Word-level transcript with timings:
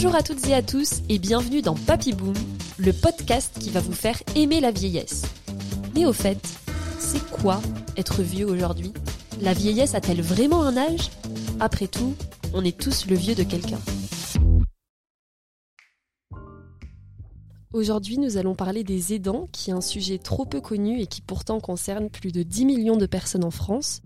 Bonjour 0.00 0.14
à 0.14 0.22
toutes 0.22 0.46
et 0.46 0.54
à 0.54 0.62
tous 0.62 1.02
et 1.08 1.18
bienvenue 1.18 1.60
dans 1.60 1.74
Papy 1.74 2.12
Boom, 2.12 2.32
le 2.76 2.92
podcast 2.92 3.58
qui 3.58 3.68
va 3.70 3.80
vous 3.80 3.92
faire 3.92 4.22
aimer 4.36 4.60
la 4.60 4.70
vieillesse. 4.70 5.24
Mais 5.96 6.06
au 6.06 6.12
fait, 6.12 6.38
c'est 7.00 7.28
quoi 7.32 7.60
être 7.96 8.22
vieux 8.22 8.46
aujourd'hui? 8.46 8.92
La 9.40 9.54
vieillesse 9.54 9.96
a-t-elle 9.96 10.22
vraiment 10.22 10.62
un 10.62 10.76
âge? 10.76 11.10
Après 11.58 11.88
tout, 11.88 12.14
on 12.54 12.64
est 12.64 12.78
tous 12.78 13.08
le 13.08 13.16
vieux 13.16 13.34
de 13.34 13.42
quelqu'un. 13.42 13.80
Aujourd'hui, 17.72 18.18
nous 18.18 18.36
allons 18.36 18.54
parler 18.54 18.84
des 18.84 19.14
aidants, 19.14 19.48
qui 19.50 19.70
est 19.70 19.74
un 19.74 19.80
sujet 19.80 20.18
trop 20.18 20.44
peu 20.44 20.60
connu 20.60 21.00
et 21.00 21.08
qui 21.08 21.22
pourtant 21.22 21.58
concerne 21.58 22.08
plus 22.08 22.30
de 22.30 22.44
10 22.44 22.66
millions 22.66 22.96
de 22.96 23.06
personnes 23.06 23.44
en 23.44 23.50
France. 23.50 24.00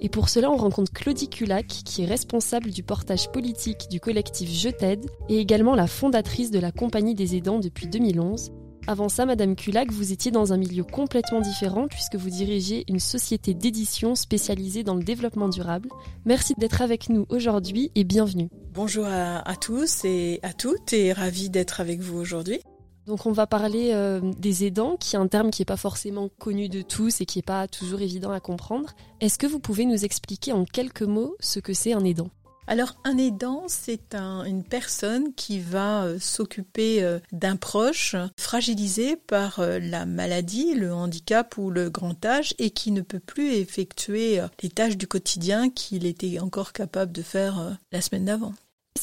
Et 0.00 0.08
pour 0.08 0.28
cela, 0.28 0.50
on 0.50 0.56
rencontre 0.56 0.92
Claudie 0.92 1.28
Culac, 1.28 1.66
qui 1.66 2.02
est 2.02 2.06
responsable 2.06 2.70
du 2.70 2.82
portage 2.82 3.30
politique 3.30 3.88
du 3.90 4.00
collectif 4.00 4.50
Je 4.50 4.68
t'aide 4.68 5.06
et 5.28 5.38
également 5.38 5.74
la 5.74 5.86
fondatrice 5.86 6.50
de 6.50 6.58
la 6.58 6.72
Compagnie 6.72 7.14
des 7.14 7.36
aidants 7.36 7.58
depuis 7.58 7.86
2011. 7.86 8.52
Avant 8.86 9.08
ça, 9.08 9.24
Madame 9.24 9.56
Culac, 9.56 9.90
vous 9.90 10.12
étiez 10.12 10.30
dans 10.30 10.52
un 10.52 10.58
milieu 10.58 10.84
complètement 10.84 11.40
différent 11.40 11.88
puisque 11.88 12.16
vous 12.16 12.28
dirigez 12.28 12.84
une 12.88 13.00
société 13.00 13.54
d'édition 13.54 14.14
spécialisée 14.14 14.82
dans 14.82 14.94
le 14.94 15.02
développement 15.02 15.48
durable. 15.48 15.88
Merci 16.26 16.52
d'être 16.58 16.82
avec 16.82 17.08
nous 17.08 17.24
aujourd'hui 17.30 17.90
et 17.94 18.04
bienvenue. 18.04 18.50
Bonjour 18.74 19.06
à, 19.06 19.38
à 19.48 19.56
tous 19.56 20.04
et 20.04 20.38
à 20.42 20.52
toutes 20.52 20.92
et 20.92 21.14
ravi 21.14 21.48
d'être 21.48 21.80
avec 21.80 22.00
vous 22.00 22.18
aujourd'hui. 22.18 22.60
Donc 23.06 23.26
on 23.26 23.32
va 23.32 23.46
parler 23.46 23.90
euh, 23.92 24.20
des 24.38 24.64
aidants, 24.64 24.96
qui 24.96 25.16
est 25.16 25.18
un 25.18 25.26
terme 25.26 25.50
qui 25.50 25.60
n'est 25.60 25.66
pas 25.66 25.76
forcément 25.76 26.30
connu 26.38 26.68
de 26.68 26.82
tous 26.82 27.20
et 27.20 27.26
qui 27.26 27.38
n'est 27.38 27.42
pas 27.42 27.68
toujours 27.68 28.00
évident 28.00 28.32
à 28.32 28.40
comprendre. 28.40 28.90
Est-ce 29.20 29.38
que 29.38 29.46
vous 29.46 29.60
pouvez 29.60 29.84
nous 29.84 30.04
expliquer 30.04 30.52
en 30.52 30.64
quelques 30.64 31.02
mots 31.02 31.36
ce 31.40 31.60
que 31.60 31.74
c'est 31.74 31.92
un 31.92 32.04
aidant? 32.04 32.30
Alors 32.66 32.96
un 33.04 33.18
aidant, 33.18 33.64
c'est 33.66 34.14
une 34.14 34.64
personne 34.64 35.34
qui 35.34 35.60
va 35.60 36.04
euh, 36.04 36.18
s'occuper 36.18 37.02
euh, 37.02 37.18
d'un 37.30 37.56
proche 37.56 38.16
fragilisé 38.38 39.16
par 39.16 39.60
la 39.60 40.06
maladie, 40.06 40.74
le 40.74 40.94
handicap 40.94 41.58
ou 41.58 41.68
le 41.68 41.90
grand 41.90 42.24
âge 42.24 42.54
et 42.58 42.70
qui 42.70 42.90
ne 42.90 43.02
peut 43.02 43.20
plus 43.20 43.52
effectuer 43.52 44.40
les 44.62 44.70
tâches 44.70 44.96
du 44.96 45.06
quotidien 45.06 45.68
qu'il 45.68 46.06
était 46.06 46.38
encore 46.38 46.72
capable 46.72 47.12
de 47.12 47.22
faire 47.22 47.76
la 47.92 48.00
semaine 48.00 48.24
d'avant. 48.24 48.54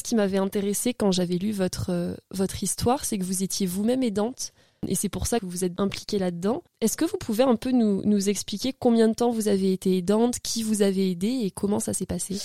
Ce 0.02 0.08
qui 0.08 0.16
m'avait 0.16 0.38
intéressé 0.38 0.94
quand 0.94 1.12
j'avais 1.12 1.36
lu 1.36 1.52
votre, 1.52 1.90
euh, 1.90 2.16
votre 2.32 2.64
histoire, 2.64 3.04
c'est 3.04 3.18
que 3.18 3.22
vous 3.22 3.44
étiez 3.44 3.66
vous-même 3.66 4.02
aidante. 4.02 4.52
Et 4.88 4.96
c'est 4.96 5.08
pour 5.08 5.28
ça 5.28 5.38
que 5.38 5.46
vous 5.46 5.62
êtes 5.62 5.78
impliquée 5.78 6.18
là-dedans. 6.18 6.64
Est-ce 6.80 6.96
que 6.96 7.04
vous 7.04 7.18
pouvez 7.18 7.44
un 7.44 7.54
peu 7.54 7.70
nous, 7.70 8.02
nous 8.04 8.28
expliquer 8.28 8.72
combien 8.76 9.06
de 9.06 9.14
temps 9.14 9.30
vous 9.30 9.46
avez 9.46 9.72
été 9.72 9.96
aidante, 9.96 10.40
qui 10.40 10.64
vous 10.64 10.82
avez 10.82 11.12
aidé 11.12 11.28
et 11.44 11.52
comment 11.52 11.78
ça 11.78 11.92
s'est 11.92 12.06
passé? 12.06 12.36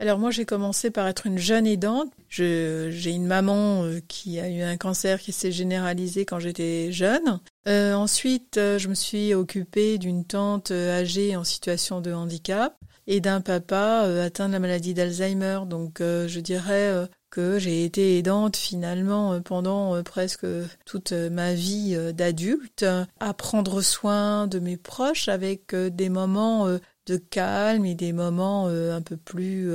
Alors 0.00 0.18
moi 0.18 0.32
j'ai 0.32 0.44
commencé 0.44 0.90
par 0.90 1.06
être 1.06 1.28
une 1.28 1.38
jeune 1.38 1.68
aidante. 1.68 2.10
J'ai 2.28 2.90
une 3.10 3.26
maman 3.26 3.84
euh, 3.84 4.00
qui 4.08 4.40
a 4.40 4.48
eu 4.48 4.62
un 4.62 4.76
cancer 4.76 5.20
qui 5.20 5.30
s'est 5.30 5.52
généralisé 5.52 6.24
quand 6.24 6.40
j'étais 6.40 6.90
jeune. 6.90 7.38
Euh, 7.68 7.94
ensuite 7.94 8.56
je 8.56 8.88
me 8.88 8.94
suis 8.94 9.34
occupée 9.34 9.98
d'une 9.98 10.24
tante 10.24 10.72
âgée 10.72 11.36
en 11.36 11.44
situation 11.44 12.00
de 12.00 12.12
handicap 12.12 12.76
et 13.06 13.20
d'un 13.20 13.40
papa 13.40 14.04
euh, 14.04 14.26
atteint 14.26 14.48
de 14.48 14.52
la 14.52 14.58
maladie 14.58 14.94
d'Alzheimer. 14.94 15.60
Donc 15.66 16.00
euh, 16.00 16.28
je 16.28 16.40
dirais 16.40 16.88
euh, 16.88 17.06
que 17.30 17.58
j'ai 17.58 17.84
été 17.84 18.18
aidante 18.18 18.56
finalement 18.56 19.40
pendant 19.40 20.02
presque 20.02 20.46
toute 20.84 21.12
ma 21.12 21.54
vie 21.54 21.96
d'adulte 22.12 22.84
à 23.20 23.32
prendre 23.32 23.80
soin 23.80 24.46
de 24.46 24.58
mes 24.58 24.76
proches 24.76 25.28
avec 25.28 25.74
des 25.74 26.10
moments 26.10 26.66
de 27.06 27.16
calme 27.16 27.86
et 27.86 27.94
des 27.94 28.12
moments 28.12 28.66
un 28.66 29.00
peu 29.00 29.16
plus 29.16 29.72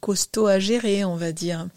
costauds 0.00 0.48
à 0.48 0.58
gérer, 0.58 1.04
on 1.04 1.14
va 1.14 1.30
dire. 1.30 1.68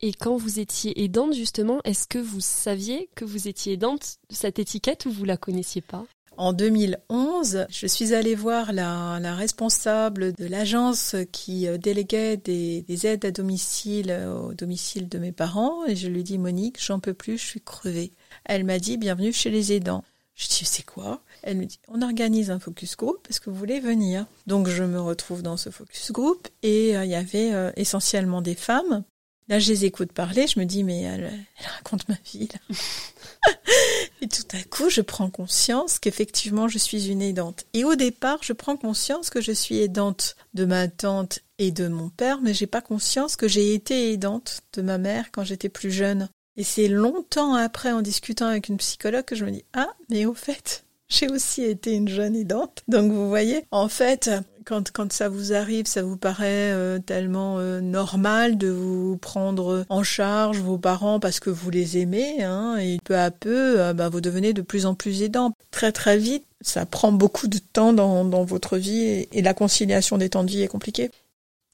Et 0.00 0.12
quand 0.12 0.36
vous 0.36 0.60
étiez 0.60 1.02
aidante, 1.02 1.34
justement, 1.34 1.80
est-ce 1.82 2.06
que 2.06 2.20
vous 2.20 2.40
saviez 2.40 3.10
que 3.16 3.24
vous 3.24 3.48
étiez 3.48 3.72
aidante, 3.72 4.18
cette 4.30 4.60
étiquette, 4.60 5.06
ou 5.06 5.10
vous 5.10 5.24
la 5.24 5.36
connaissiez 5.36 5.80
pas? 5.80 6.06
En 6.38 6.52
2011, 6.52 7.66
je 7.68 7.86
suis 7.88 8.14
allée 8.14 8.36
voir 8.36 8.72
la, 8.72 9.34
responsable 9.34 10.32
de 10.34 10.46
l'agence 10.46 11.16
qui 11.32 11.66
euh, 11.66 11.78
déléguait 11.78 12.36
des, 12.36 12.84
aides 13.06 13.24
à 13.24 13.32
domicile 13.32 14.10
euh, 14.10 14.38
au 14.38 14.54
domicile 14.54 15.08
de 15.08 15.18
mes 15.18 15.32
parents 15.32 15.84
et 15.86 15.96
je 15.96 16.06
lui 16.06 16.22
dis 16.22 16.38
Monique, 16.38 16.80
j'en 16.80 17.00
peux 17.00 17.12
plus, 17.12 17.38
je 17.38 17.44
suis 17.44 17.60
crevée. 17.60 18.12
Elle 18.44 18.62
m'a 18.62 18.78
dit 18.78 18.96
bienvenue 18.98 19.32
chez 19.32 19.50
les 19.50 19.72
aidants. 19.72 20.04
Je 20.36 20.46
dis 20.46 20.64
c'est 20.64 20.84
quoi? 20.84 21.22
Elle 21.42 21.56
me 21.56 21.64
dit 21.66 21.80
on 21.88 22.02
organise 22.02 22.52
un 22.52 22.60
focus 22.60 22.96
group 22.96 23.26
est-ce 23.28 23.40
que 23.40 23.50
vous 23.50 23.56
voulez 23.56 23.80
venir 23.80 24.24
Donc 24.46 24.68
je 24.68 24.84
me 24.84 25.00
retrouve 25.00 25.42
dans 25.42 25.56
ce 25.56 25.70
focus 25.70 26.12
group 26.12 26.46
et 26.62 26.96
euh, 26.96 27.04
il 27.04 27.10
y 27.10 27.16
avait 27.16 27.52
essentiellement 27.74 28.42
des 28.42 28.54
femmes. 28.54 29.02
Là 29.48 29.58
je 29.58 29.68
les 29.70 29.86
écoute 29.86 30.12
parler, 30.12 30.46
je 30.46 30.60
me 30.60 30.66
dis 30.66 30.84
mais 30.84 31.00
elle 31.02 31.32
raconte 31.74 32.08
ma 32.08 32.16
vie 32.32 32.48
là. 32.52 32.76
et 34.20 34.28
tout 34.28 34.56
à 34.56 34.62
coup, 34.62 34.90
je 34.90 35.00
prends 35.00 35.30
conscience 35.30 35.98
qu'effectivement, 35.98 36.68
je 36.68 36.78
suis 36.78 37.08
une 37.08 37.22
aidante. 37.22 37.66
Et 37.74 37.84
au 37.84 37.94
départ, 37.94 38.38
je 38.42 38.52
prends 38.52 38.76
conscience 38.76 39.30
que 39.30 39.40
je 39.40 39.52
suis 39.52 39.78
aidante 39.78 40.36
de 40.54 40.64
ma 40.64 40.88
tante 40.88 41.40
et 41.58 41.70
de 41.70 41.88
mon 41.88 42.08
père, 42.08 42.40
mais 42.40 42.54
j'ai 42.54 42.66
pas 42.66 42.80
conscience 42.80 43.36
que 43.36 43.48
j'ai 43.48 43.74
été 43.74 44.12
aidante 44.12 44.60
de 44.72 44.82
ma 44.82 44.98
mère 44.98 45.30
quand 45.32 45.44
j'étais 45.44 45.68
plus 45.68 45.90
jeune. 45.90 46.28
Et 46.56 46.64
c'est 46.64 46.88
longtemps 46.88 47.54
après, 47.54 47.92
en 47.92 48.02
discutant 48.02 48.46
avec 48.46 48.68
une 48.68 48.78
psychologue, 48.78 49.24
que 49.24 49.36
je 49.36 49.44
me 49.44 49.50
dis, 49.50 49.64
ah, 49.74 49.94
mais 50.10 50.26
au 50.26 50.34
fait, 50.34 50.84
j'ai 51.08 51.28
aussi 51.28 51.62
été 51.62 51.94
une 51.94 52.08
jeune 52.08 52.36
aidante. 52.36 52.82
Donc 52.88 53.12
vous 53.12 53.28
voyez, 53.28 53.64
en 53.70 53.88
fait, 53.88 54.30
quand, 54.68 54.92
quand 54.92 55.10
ça 55.12 55.30
vous 55.30 55.54
arrive, 55.54 55.86
ça 55.86 56.02
vous 56.02 56.18
paraît 56.18 56.70
euh, 56.72 56.98
tellement 56.98 57.58
euh, 57.58 57.80
normal 57.80 58.58
de 58.58 58.68
vous 58.68 59.16
prendre 59.16 59.86
en 59.88 60.02
charge 60.02 60.58
vos 60.58 60.76
parents 60.76 61.20
parce 61.20 61.40
que 61.40 61.48
vous 61.48 61.70
les 61.70 61.96
aimez, 61.96 62.44
hein, 62.44 62.76
et 62.76 62.98
peu 63.02 63.16
à 63.16 63.30
peu, 63.30 63.80
euh, 63.80 63.94
bah, 63.94 64.10
vous 64.10 64.20
devenez 64.20 64.52
de 64.52 64.60
plus 64.60 64.84
en 64.84 64.94
plus 64.94 65.22
aidant. 65.22 65.54
Très 65.70 65.90
très 65.90 66.18
vite, 66.18 66.44
ça 66.60 66.84
prend 66.84 67.12
beaucoup 67.12 67.48
de 67.48 67.58
temps 67.58 67.94
dans, 67.94 68.26
dans 68.26 68.44
votre 68.44 68.76
vie 68.76 69.00
et, 69.00 69.28
et 69.32 69.42
la 69.42 69.54
conciliation 69.54 70.18
des 70.18 70.28
temps 70.28 70.44
de 70.44 70.50
vie 70.50 70.62
est 70.62 70.68
compliquée. 70.68 71.10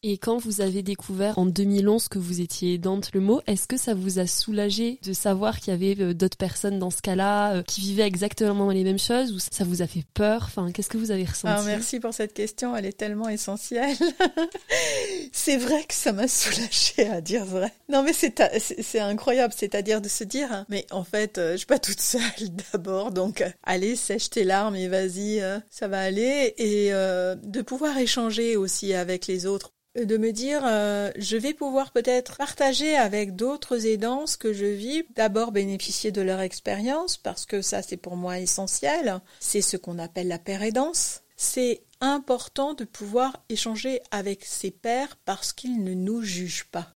Et 0.06 0.18
quand 0.18 0.36
vous 0.36 0.60
avez 0.60 0.82
découvert 0.82 1.38
en 1.38 1.46
2011 1.46 2.08
que 2.08 2.18
vous 2.18 2.42
étiez 2.42 2.74
aidante 2.74 3.08
le 3.14 3.20
mot, 3.20 3.40
est-ce 3.46 3.66
que 3.66 3.78
ça 3.78 3.94
vous 3.94 4.18
a 4.18 4.26
soulagé 4.26 4.98
de 5.02 5.14
savoir 5.14 5.58
qu'il 5.60 5.72
y 5.72 5.74
avait 5.74 5.98
euh, 5.98 6.12
d'autres 6.12 6.36
personnes 6.36 6.78
dans 6.78 6.90
ce 6.90 7.00
cas-là 7.00 7.54
euh, 7.54 7.62
qui 7.62 7.80
vivaient 7.80 8.06
exactement 8.06 8.68
les 8.68 8.84
mêmes 8.84 8.98
choses 8.98 9.32
ou 9.32 9.38
ça 9.38 9.64
vous 9.64 9.80
a 9.80 9.86
fait 9.86 10.04
peur? 10.12 10.42
Enfin, 10.44 10.72
qu'est-ce 10.72 10.90
que 10.90 10.98
vous 10.98 11.10
avez 11.10 11.24
ressenti? 11.24 11.54
Ah, 11.56 11.62
Merci 11.64 12.00
pour 12.00 12.12
cette 12.12 12.34
question, 12.34 12.76
elle 12.76 12.84
est 12.84 12.98
tellement 12.98 13.30
essentielle. 13.30 13.96
c'est 15.32 15.56
vrai 15.56 15.82
que 15.84 15.94
ça 15.94 16.12
m'a 16.12 16.28
soulagée 16.28 17.08
à 17.10 17.22
dire 17.22 17.46
vrai. 17.46 17.72
Non 17.88 18.02
mais 18.02 18.12
c'est 18.12 19.00
incroyable, 19.00 19.54
c'est-à-dire 19.56 20.02
de 20.02 20.08
se 20.10 20.24
dire 20.24 20.52
hein, 20.52 20.66
mais 20.68 20.84
en 20.90 21.04
fait, 21.04 21.38
euh, 21.38 21.52
je 21.52 21.56
suis 21.56 21.66
pas 21.66 21.78
toute 21.78 22.02
seule 22.02 22.20
d'abord 22.72 23.10
donc 23.10 23.42
allez, 23.62 23.96
sèche 23.96 24.28
tes 24.28 24.44
larmes 24.44 24.76
et 24.76 24.88
vas-y, 24.88 25.42
ça 25.70 25.88
va 25.88 26.00
aller 26.00 26.52
et 26.58 26.90
de 26.90 27.62
pouvoir 27.62 27.96
échanger 27.96 28.58
aussi 28.58 28.92
avec 28.92 29.26
les 29.28 29.46
autres 29.46 29.70
de 29.96 30.16
me 30.16 30.32
dire 30.32 30.62
euh, 30.64 31.10
je 31.16 31.36
vais 31.36 31.54
pouvoir 31.54 31.92
peut-être 31.92 32.36
partager 32.36 32.96
avec 32.96 33.36
d'autres 33.36 33.86
aidants 33.86 34.26
ce 34.26 34.36
que 34.36 34.52
je 34.52 34.66
vis, 34.66 35.04
d'abord 35.14 35.52
bénéficier 35.52 36.10
de 36.12 36.22
leur 36.22 36.40
expérience 36.40 37.16
parce 37.16 37.46
que 37.46 37.62
ça 37.62 37.82
c'est 37.82 37.96
pour 37.96 38.16
moi 38.16 38.38
essentiel, 38.38 39.20
c'est 39.40 39.62
ce 39.62 39.76
qu'on 39.76 39.98
appelle 39.98 40.28
la 40.28 40.38
aidance. 40.62 41.20
C'est 41.36 41.82
important 42.00 42.74
de 42.74 42.84
pouvoir 42.84 43.44
échanger 43.48 44.00
avec 44.10 44.44
ses 44.44 44.70
pairs 44.70 45.16
parce 45.24 45.52
qu'ils 45.52 45.82
ne 45.82 45.94
nous 45.94 46.22
jugent 46.22 46.68
pas. 46.70 46.93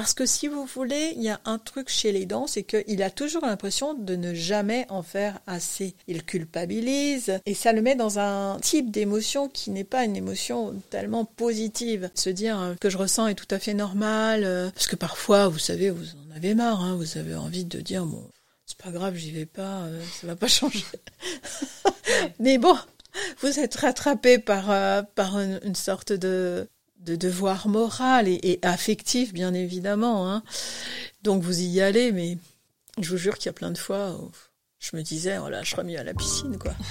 Parce 0.00 0.14
que 0.14 0.24
si 0.24 0.48
vous 0.48 0.64
voulez, 0.64 1.12
il 1.14 1.22
y 1.22 1.28
a 1.28 1.42
un 1.44 1.58
truc 1.58 1.90
chez 1.90 2.10
les 2.10 2.24
dents, 2.24 2.46
c'est 2.46 2.62
qu'il 2.62 3.02
a 3.02 3.10
toujours 3.10 3.44
l'impression 3.44 3.92
de 3.92 4.16
ne 4.16 4.32
jamais 4.32 4.86
en 4.88 5.02
faire 5.02 5.40
assez. 5.46 5.94
Il 6.08 6.24
culpabilise 6.24 7.38
et 7.44 7.52
ça 7.52 7.74
le 7.74 7.82
met 7.82 7.96
dans 7.96 8.18
un 8.18 8.58
type 8.60 8.90
d'émotion 8.90 9.50
qui 9.50 9.70
n'est 9.70 9.84
pas 9.84 10.06
une 10.06 10.16
émotion 10.16 10.74
tellement 10.88 11.26
positive. 11.26 12.10
Se 12.14 12.30
dire 12.30 12.58
euh, 12.58 12.74
que 12.80 12.88
je 12.88 12.96
ressens 12.96 13.26
est 13.26 13.34
tout 13.34 13.54
à 13.54 13.58
fait 13.58 13.74
normal, 13.74 14.44
euh, 14.44 14.70
parce 14.70 14.86
que 14.86 14.96
parfois, 14.96 15.48
vous 15.48 15.58
savez, 15.58 15.90
vous 15.90 16.06
en 16.16 16.34
avez 16.34 16.54
marre, 16.54 16.82
hein, 16.82 16.96
vous 16.96 17.18
avez 17.18 17.34
envie 17.34 17.66
de 17.66 17.82
dire 17.82 18.06
bon, 18.06 18.24
c'est 18.64 18.78
pas 18.78 18.92
grave, 18.92 19.16
j'y 19.16 19.32
vais 19.32 19.44
pas, 19.44 19.82
euh, 19.82 20.02
ça 20.18 20.26
va 20.26 20.34
pas 20.34 20.48
changer. 20.48 20.82
Mais 22.38 22.56
bon, 22.56 22.74
vous 23.42 23.60
êtes 23.60 23.74
rattrapé 23.74 24.38
par 24.38 25.04
par 25.14 25.38
une 25.38 25.74
sorte 25.74 26.14
de 26.14 26.66
de 27.00 27.16
devoir 27.16 27.68
moral 27.68 28.28
et, 28.28 28.58
affectif, 28.62 29.32
bien 29.32 29.54
évidemment. 29.54 30.30
Hein. 30.30 30.42
Donc 31.22 31.42
vous 31.42 31.60
y 31.60 31.80
allez, 31.80 32.12
mais 32.12 32.38
je 32.98 33.10
vous 33.10 33.16
jure 33.16 33.38
qu'il 33.38 33.46
y 33.46 33.50
a 33.50 33.54
plein 33.54 33.70
de 33.70 33.78
fois 33.78 34.12
où 34.20 34.30
je 34.78 34.96
me 34.96 35.02
disais, 35.02 35.38
oh 35.38 35.48
là, 35.48 35.62
je 35.62 35.70
serais 35.70 35.84
mieux 35.84 35.98
à 35.98 36.04
la 36.04 36.14
piscine, 36.14 36.58
quoi. 36.58 36.74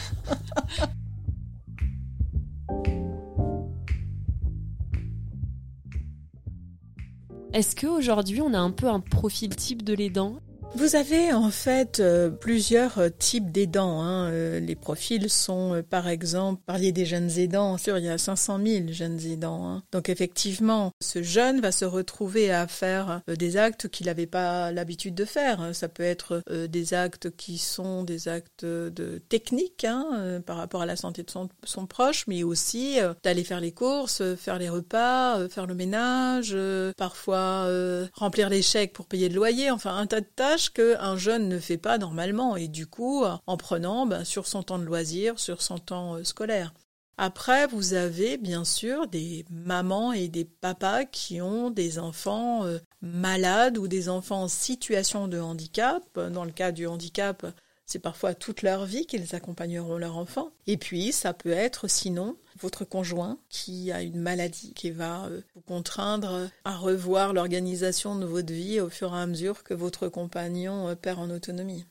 Est-ce 7.51 7.75
qu'aujourd'hui, 7.75 8.41
on 8.41 8.53
a 8.53 8.59
un 8.59 8.69
peu 8.69 8.88
un 8.88 9.00
profil 9.00 9.55
type 9.55 9.81
de 9.83 9.95
l'aidant? 9.95 10.39
Vous 10.75 10.95
avez 10.95 11.33
en 11.33 11.50
fait 11.50 12.00
euh, 12.00 12.30
plusieurs 12.30 13.00
euh, 13.00 13.10
types 13.10 13.51
d'aidants. 13.51 14.01
Hein. 14.01 14.30
Euh, 14.31 14.60
les 14.60 14.75
profils 14.75 15.27
sont, 15.27 15.83
par 15.89 16.07
exemple, 16.07 16.62
parliez 16.66 16.92
des 16.92 17.06
jeunes 17.06 17.31
aidants. 17.39 17.77
Sûr, 17.77 17.98
il 17.98 18.06
y 18.06 18.10
a 18.10 18.19
500 18.19 18.60
000 18.63 18.86
jeunes 18.89 19.19
aidants. 19.25 19.68
Hein. 19.68 19.83
Donc 19.92 20.10
effectivement, 20.10 20.92
ce 21.01 21.24
jeune 21.24 21.60
va 21.60 21.71
se 21.71 21.86
retrouver 21.86 22.51
à 22.51 22.68
faire 22.68 23.21
des 23.27 23.57
actes 23.57 23.88
qu'il 23.89 24.06
n'avait 24.06 24.27
pas 24.27 24.71
l'habitude 24.71 25.16
de 25.16 25.25
faire. 25.25 25.71
Ça 25.74 25.89
peut 25.89 26.04
être 26.04 26.44
des 26.68 26.94
actes 26.94 27.31
qui 27.31 27.57
sont 27.57 28.04
des 28.04 28.27
actes 28.27 28.63
de 28.63 29.22
technique 29.30 29.86
hein, 29.86 30.42
par 30.45 30.57
rapport 30.57 30.83
à 30.83 30.86
la 30.86 30.95
santé 30.95 31.24
de 31.24 31.31
son, 31.31 31.50
son 31.63 31.88
proche, 31.88 32.25
mais 32.27 32.44
aussi 32.44 32.98
d'aller 33.24 33.44
faire 33.44 33.60
les 33.60 33.72
courses, 33.72 34.22
faire 34.36 34.60
les 34.60 34.69
repas, 34.69 35.48
faire 35.50 35.65
le 35.65 35.74
ménage, 35.74 36.56
parfois 36.95 37.68
remplir 38.13 38.50
les 38.50 38.62
chèques 38.62 38.94
pour 38.94 39.07
payer 39.07 39.30
le 39.30 39.36
loyer. 39.36 39.72
Enfin, 39.72 39.98
un 39.98 40.06
tas 40.06 40.22
de 40.22 40.27
tâches 40.36 40.58
qu'un 40.67 41.15
jeune 41.15 41.47
ne 41.47 41.59
fait 41.59 41.77
pas 41.77 41.97
normalement 41.97 42.57
et 42.57 42.67
du 42.67 42.88
coup 42.88 43.23
en 43.23 43.57
prenant 43.57 44.06
ben, 44.06 44.25
sur 44.25 44.47
son 44.47 44.63
temps 44.63 44.79
de 44.79 44.83
loisir, 44.83 45.39
sur 45.39 45.61
son 45.61 45.77
temps 45.77 46.15
euh, 46.15 46.23
scolaire. 46.23 46.73
Après, 47.17 47.67
vous 47.67 47.94
avez 47.94 48.38
bien 48.38 48.63
sûr 48.63 49.07
des 49.07 49.45
mamans 49.50 50.13
et 50.13 50.29
des 50.29 50.45
papas 50.45 51.06
qui 51.06 51.41
ont 51.41 51.69
des 51.69 52.00
enfants 52.00 52.65
euh, 52.65 52.79
malades 53.01 53.77
ou 53.77 53.88
des 53.88 54.07
enfants 54.07 54.44
en 54.44 54.47
situation 54.47 55.27
de 55.27 55.39
handicap. 55.39 56.03
Dans 56.17 56.45
le 56.45 56.51
cas 56.51 56.71
du 56.71 56.88
handicap, 56.88 57.45
c'est 57.85 58.00
parfois 58.00 58.35
toute 58.35 58.62
leur 58.62 58.85
vie 58.85 59.05
qu'ils 59.05 59.35
accompagneront 59.35 59.97
leur 59.97 60.15
enfant. 60.15 60.51
Et 60.65 60.77
puis, 60.77 61.12
ça 61.12 61.33
peut 61.33 61.51
être 61.51 61.89
sinon 61.89 62.38
votre 62.59 62.85
conjoint 62.85 63.38
qui 63.50 63.91
a 63.91 64.01
une 64.01 64.19
maladie 64.19 64.73
qui 64.73 64.91
va 64.91 65.25
euh, 65.25 65.41
vous 65.56 65.61
contraindre 65.61 66.50
à 66.65 66.77
revoir 66.77 67.33
l'organisation 67.33 68.15
de 68.15 68.25
votre 68.25 68.53
vie 68.53 68.79
au 68.79 68.89
fur 68.89 69.13
et 69.13 69.19
à 69.19 69.25
mesure 69.25 69.63
que 69.63 69.73
votre 69.73 70.07
compagnon 70.07 70.88
euh, 70.88 70.95
perd 70.95 71.19
en 71.19 71.29
autonomie. 71.29 71.85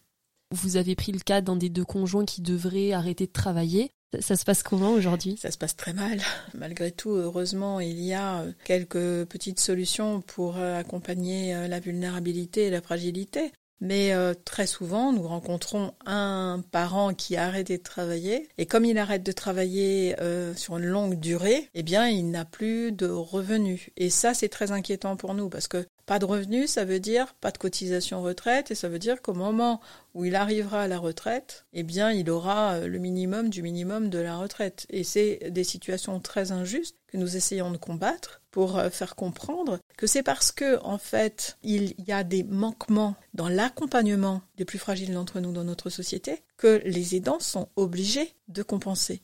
Vous 0.51 0.77
avez 0.77 0.95
pris 0.95 1.13
le 1.13 1.21
cas 1.21 1.41
d'un 1.41 1.57
des 1.57 1.69
deux 1.69 1.85
conjoints 1.85 2.25
qui 2.25 2.41
devrait 2.41 2.93
arrêter 2.93 3.27
de 3.27 3.33
travailler. 3.33 3.91
Ça 4.21 4.37
se 4.37 4.47
passe 4.47 4.63
comment 4.63 4.93
aujourd'hui? 4.93 5.37
Ça 5.37 5.51
se 5.51 5.59
passe 5.59 5.77
très 5.77 5.93
mal. 5.93 6.21
Malgré 6.55 6.91
tout, 6.91 7.11
heureusement, 7.11 7.81
il 7.81 8.01
y 8.01 8.15
a 8.15 8.41
euh, 8.41 8.53
quelques 8.65 9.27
petites 9.27 9.61
solutions 9.61 10.23
pour 10.23 10.57
accompagner 10.57 11.69
la 11.69 11.81
vulnérabilité 11.81 12.67
et 12.67 12.71
la 12.71 12.81
fragilité. 12.81 13.53
Mais 13.81 14.13
euh, 14.13 14.35
très 14.45 14.67
souvent, 14.67 15.13
nous 15.13 15.23
rencontrons 15.23 15.93
un 16.05 16.63
parent 16.73 17.15
qui 17.15 17.37
a 17.37 17.47
arrêté 17.47 17.79
de 17.79 17.83
travailler 17.83 18.49
et 18.59 18.67
comme 18.67 18.85
il 18.85 18.99
arrête 18.99 19.23
de 19.23 19.33
travailler 19.33 20.17
euh, 20.21 20.55
sur 20.55 20.79
une 20.79 20.87
longue 20.87 21.21
durée, 21.21 21.71
eh 21.75 21.83
bien, 21.83 22.09
il 22.09 22.31
n'a 22.31 22.45
plus 22.45 22.91
de 22.91 23.07
revenus. 23.07 23.91
Et 23.97 24.11
ça, 24.11 24.35
c'est 24.35 24.49
très 24.49 24.73
inquiétant 24.73 25.17
pour 25.17 25.35
nous 25.35 25.49
parce 25.49 25.69
que 25.69 25.87
pas 26.07 26.19
de 26.19 26.25
revenus, 26.25 26.71
ça 26.71 26.85
veut 26.85 27.01
dire 27.01 27.35
pas 27.35 27.51
de 27.51 27.59
cotisation 27.59 28.23
retraite 28.23 28.71
et 28.71 28.75
ça 28.75 28.89
veut 28.89 28.99
dire 28.99 29.23
qu'au 29.23 29.35
moment 29.35 29.81
où 30.15 30.25
il 30.25 30.35
arrivera 30.35 30.83
à 30.83 30.89
la 30.89 30.99
retraite, 30.99 31.67
eh 31.73 31.83
bien, 31.83 32.11
il 32.11 32.31
aura 32.31 32.75
euh, 32.75 32.89
le 32.89 32.99
minimum 32.99 33.49
du 33.49 33.63
minimum 33.63 34.11
de 34.11 34.19
la 34.19 34.39
retraite. 34.39 34.87
Et 34.91 35.05
c'est 35.05 35.51
des 35.51 35.65
situations 35.65 36.19
très 36.19 36.51
injustes 36.51 36.97
que 37.07 37.17
nous 37.17 37.37
essayons 37.37 37.71
de 37.71 37.77
combattre 37.77 38.38
pour 38.51 38.79
euh, 38.79 38.91
faire 38.91 39.15
comprendre 39.15 39.79
que 39.97 40.07
c'est 40.07 40.23
parce 40.23 40.53
que, 40.53 40.83
en 40.83 40.99
fait, 40.99 41.59
il 41.63 41.95
y 42.07 42.13
a 42.13 42.25
des 42.25 42.43
manquements 42.43 43.17
dans 43.35 43.49
l'accompagnement 43.49 44.43
des 44.57 44.65
plus 44.65 44.79
fragiles 44.79 45.13
d'entre 45.13 45.41
nous 45.41 45.53
dans 45.53 45.65
notre 45.65 45.91
société 45.91 46.43
que 46.57 46.81
les 46.85 47.15
aidants 47.15 47.41
sont 47.41 47.69
obligés 47.77 48.35
de 48.49 48.63
compenser. 48.63 49.23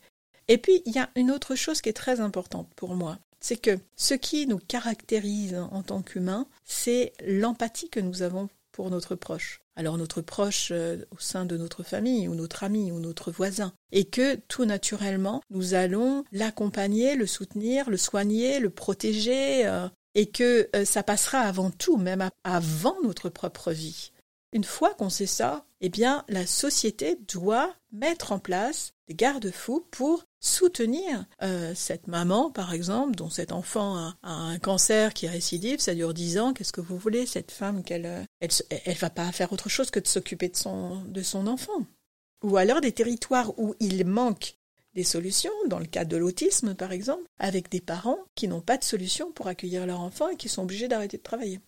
Et 0.48 0.58
puis, 0.58 0.82
il 0.84 0.94
y 0.94 0.98
a 0.98 1.10
une 1.16 1.30
autre 1.30 1.54
chose 1.54 1.80
qui 1.80 1.88
est 1.88 1.94
très 1.94 2.20
importante 2.20 2.68
pour 2.76 2.94
moi, 2.94 3.18
c'est 3.40 3.56
que 3.56 3.78
ce 3.96 4.14
qui 4.14 4.46
nous 4.46 4.58
caractérise 4.58 5.54
en 5.54 5.82
tant 5.82 6.02
qu'humains, 6.02 6.46
c'est 6.64 7.12
l'empathie 7.26 7.90
que 7.90 8.00
nous 8.00 8.22
avons 8.22 8.48
pour 8.72 8.90
notre 8.90 9.14
proche. 9.14 9.60
Alors 9.76 9.98
notre 9.98 10.20
proche 10.20 10.68
euh, 10.70 11.04
au 11.10 11.18
sein 11.18 11.44
de 11.44 11.56
notre 11.56 11.82
famille 11.82 12.28
ou 12.28 12.34
notre 12.34 12.64
ami 12.64 12.92
ou 12.92 13.00
notre 13.00 13.30
voisin. 13.30 13.72
Et 13.92 14.04
que 14.04 14.36
tout 14.48 14.64
naturellement, 14.64 15.42
nous 15.50 15.74
allons 15.74 16.24
l'accompagner, 16.32 17.16
le 17.16 17.26
soutenir, 17.26 17.90
le 17.90 17.96
soigner, 17.96 18.60
le 18.60 18.70
protéger. 18.70 19.66
Euh, 19.66 19.88
et 20.14 20.26
que 20.26 20.68
euh, 20.76 20.84
ça 20.84 21.02
passera 21.02 21.40
avant 21.40 21.70
tout, 21.70 21.96
même 21.96 22.28
avant 22.44 22.96
notre 23.02 23.28
propre 23.28 23.72
vie. 23.72 24.12
Une 24.54 24.62
fois 24.62 24.94
qu'on 24.94 25.10
sait 25.10 25.26
ça, 25.26 25.66
eh 25.80 25.88
bien, 25.88 26.24
la 26.28 26.46
société 26.46 27.18
doit 27.26 27.74
mettre 27.90 28.30
en 28.30 28.38
place 28.38 28.94
des 29.08 29.14
garde-fous 29.14 29.84
pour 29.90 30.24
soutenir 30.38 31.26
euh, 31.42 31.72
cette 31.74 32.06
maman, 32.06 32.52
par 32.52 32.72
exemple, 32.72 33.16
dont 33.16 33.30
cet 33.30 33.50
enfant 33.50 33.96
a, 33.96 34.14
un 34.22 34.58
cancer 34.60 35.12
qui 35.12 35.26
est 35.26 35.30
récidive, 35.30 35.80
ça 35.80 35.92
dure 35.92 36.14
dix 36.14 36.38
ans, 36.38 36.52
qu'est-ce 36.52 36.72
que 36.72 36.80
vous 36.80 36.96
voulez, 36.96 37.26
cette 37.26 37.50
femme, 37.50 37.82
qu'elle 37.82 38.06
euh, 38.06 38.22
elle, 38.38 38.50
elle, 38.84 38.96
va 38.96 39.10
pas 39.10 39.32
faire 39.32 39.52
autre 39.52 39.68
chose 39.68 39.90
que 39.90 39.98
de 39.98 40.06
s'occuper 40.06 40.48
de 40.48 40.56
son, 40.56 41.02
de 41.02 41.22
son 41.22 41.48
enfant. 41.48 41.84
Ou 42.44 42.56
alors 42.56 42.80
des 42.80 42.92
territoires 42.92 43.58
où 43.58 43.74
il 43.80 44.06
manque 44.06 44.56
des 44.94 45.02
solutions, 45.02 45.50
dans 45.66 45.80
le 45.80 45.86
cas 45.86 46.04
de 46.04 46.16
l'autisme 46.16 46.76
par 46.76 46.92
exemple, 46.92 47.24
avec 47.40 47.72
des 47.72 47.80
parents 47.80 48.20
qui 48.36 48.46
n'ont 48.46 48.60
pas 48.60 48.78
de 48.78 48.84
solution 48.84 49.32
pour 49.32 49.48
accueillir 49.48 49.84
leur 49.84 50.00
enfant 50.00 50.28
et 50.28 50.36
qui 50.36 50.48
sont 50.48 50.62
obligés 50.62 50.86
d'arrêter 50.86 51.16
de 51.16 51.22
travailler. 51.24 51.60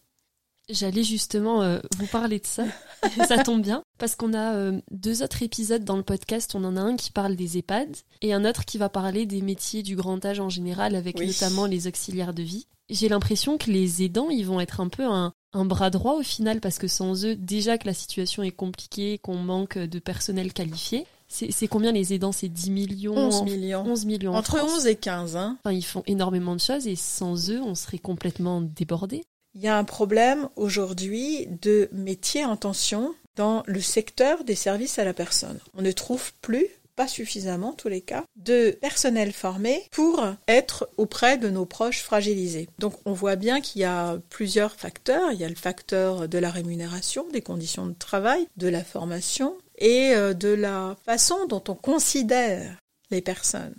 J'allais 0.68 1.04
justement 1.04 1.62
euh, 1.62 1.78
vous 1.96 2.06
parler 2.06 2.40
de 2.40 2.46
ça. 2.46 2.64
ça 3.28 3.42
tombe 3.42 3.62
bien 3.62 3.82
parce 3.98 4.16
qu'on 4.16 4.34
a 4.34 4.54
euh, 4.54 4.80
deux 4.90 5.22
autres 5.22 5.42
épisodes 5.42 5.84
dans 5.84 5.96
le 5.96 6.02
podcast. 6.02 6.54
On 6.54 6.64
en 6.64 6.76
a 6.76 6.80
un 6.80 6.96
qui 6.96 7.12
parle 7.12 7.36
des 7.36 7.58
EHPAD 7.58 7.96
et 8.22 8.32
un 8.32 8.44
autre 8.44 8.64
qui 8.64 8.76
va 8.76 8.88
parler 8.88 9.26
des 9.26 9.42
métiers 9.42 9.82
du 9.82 9.94
grand 9.94 10.24
âge 10.24 10.40
en 10.40 10.48
général 10.48 10.96
avec 10.96 11.20
notamment 11.20 11.66
les 11.66 11.86
auxiliaires 11.86 12.34
de 12.34 12.42
vie. 12.42 12.66
J'ai 12.88 13.08
l'impression 13.08 13.58
que 13.58 13.70
les 13.70 14.02
aidants, 14.02 14.30
ils 14.30 14.46
vont 14.46 14.60
être 14.60 14.80
un 14.80 14.88
peu 14.88 15.04
un, 15.04 15.32
un 15.52 15.64
bras 15.64 15.90
droit 15.90 16.14
au 16.14 16.22
final 16.22 16.60
parce 16.60 16.78
que 16.78 16.88
sans 16.88 17.24
eux, 17.24 17.36
déjà 17.36 17.78
que 17.78 17.86
la 17.86 17.94
situation 17.94 18.42
est 18.42 18.52
compliquée, 18.52 19.18
qu'on 19.18 19.36
manque 19.36 19.78
de 19.78 19.98
personnel 19.98 20.52
qualifié. 20.52 21.06
C'est 21.28 21.66
combien 21.66 21.90
les 21.90 22.14
aidants? 22.14 22.30
C'est 22.30 22.48
10 22.48 22.70
millions 22.70 23.16
11 23.16 23.42
millions. 23.42 23.84
11 23.84 24.06
millions. 24.06 24.34
Entre 24.34 24.62
11 24.62 24.86
et 24.86 24.94
15. 24.94 25.36
Hein. 25.36 25.58
Enfin, 25.60 25.74
ils 25.74 25.84
font 25.84 26.04
énormément 26.06 26.54
de 26.54 26.60
choses 26.60 26.86
et 26.86 26.94
sans 26.94 27.50
eux, 27.50 27.60
on 27.60 27.74
serait 27.74 27.98
complètement 27.98 28.60
débordés. 28.60 29.24
Il 29.56 29.62
y 29.62 29.68
a 29.68 29.78
un 29.78 29.84
problème 29.84 30.50
aujourd'hui 30.56 31.48
de 31.62 31.88
métier 31.90 32.44
en 32.44 32.58
tension 32.58 33.14
dans 33.36 33.62
le 33.66 33.80
secteur 33.80 34.44
des 34.44 34.54
services 34.54 34.98
à 34.98 35.04
la 35.04 35.14
personne. 35.14 35.58
On 35.72 35.80
ne 35.80 35.92
trouve 35.92 36.34
plus 36.42 36.66
pas 36.94 37.08
suffisamment, 37.08 37.70
en 37.70 37.72
tous 37.72 37.88
les 37.88 38.02
cas, 38.02 38.24
de 38.36 38.70
personnel 38.82 39.32
formé 39.32 39.82
pour 39.92 40.22
être 40.46 40.90
auprès 40.98 41.38
de 41.38 41.48
nos 41.48 41.64
proches 41.64 42.02
fragilisés. 42.02 42.68
Donc 42.78 42.94
on 43.06 43.14
voit 43.14 43.36
bien 43.36 43.62
qu'il 43.62 43.80
y 43.80 43.84
a 43.84 44.18
plusieurs 44.28 44.74
facteurs. 44.74 45.32
Il 45.32 45.40
y 45.40 45.44
a 45.44 45.48
le 45.48 45.54
facteur 45.54 46.28
de 46.28 46.38
la 46.38 46.50
rémunération, 46.50 47.26
des 47.32 47.42
conditions 47.42 47.86
de 47.86 47.94
travail, 47.94 48.46
de 48.58 48.68
la 48.68 48.84
formation 48.84 49.56
et 49.78 50.14
euh, 50.14 50.34
de 50.34 50.48
la 50.48 50.96
façon 51.06 51.46
dont 51.46 51.64
on 51.68 51.74
considère 51.74 52.76
les 53.10 53.22
personnes. 53.22 53.74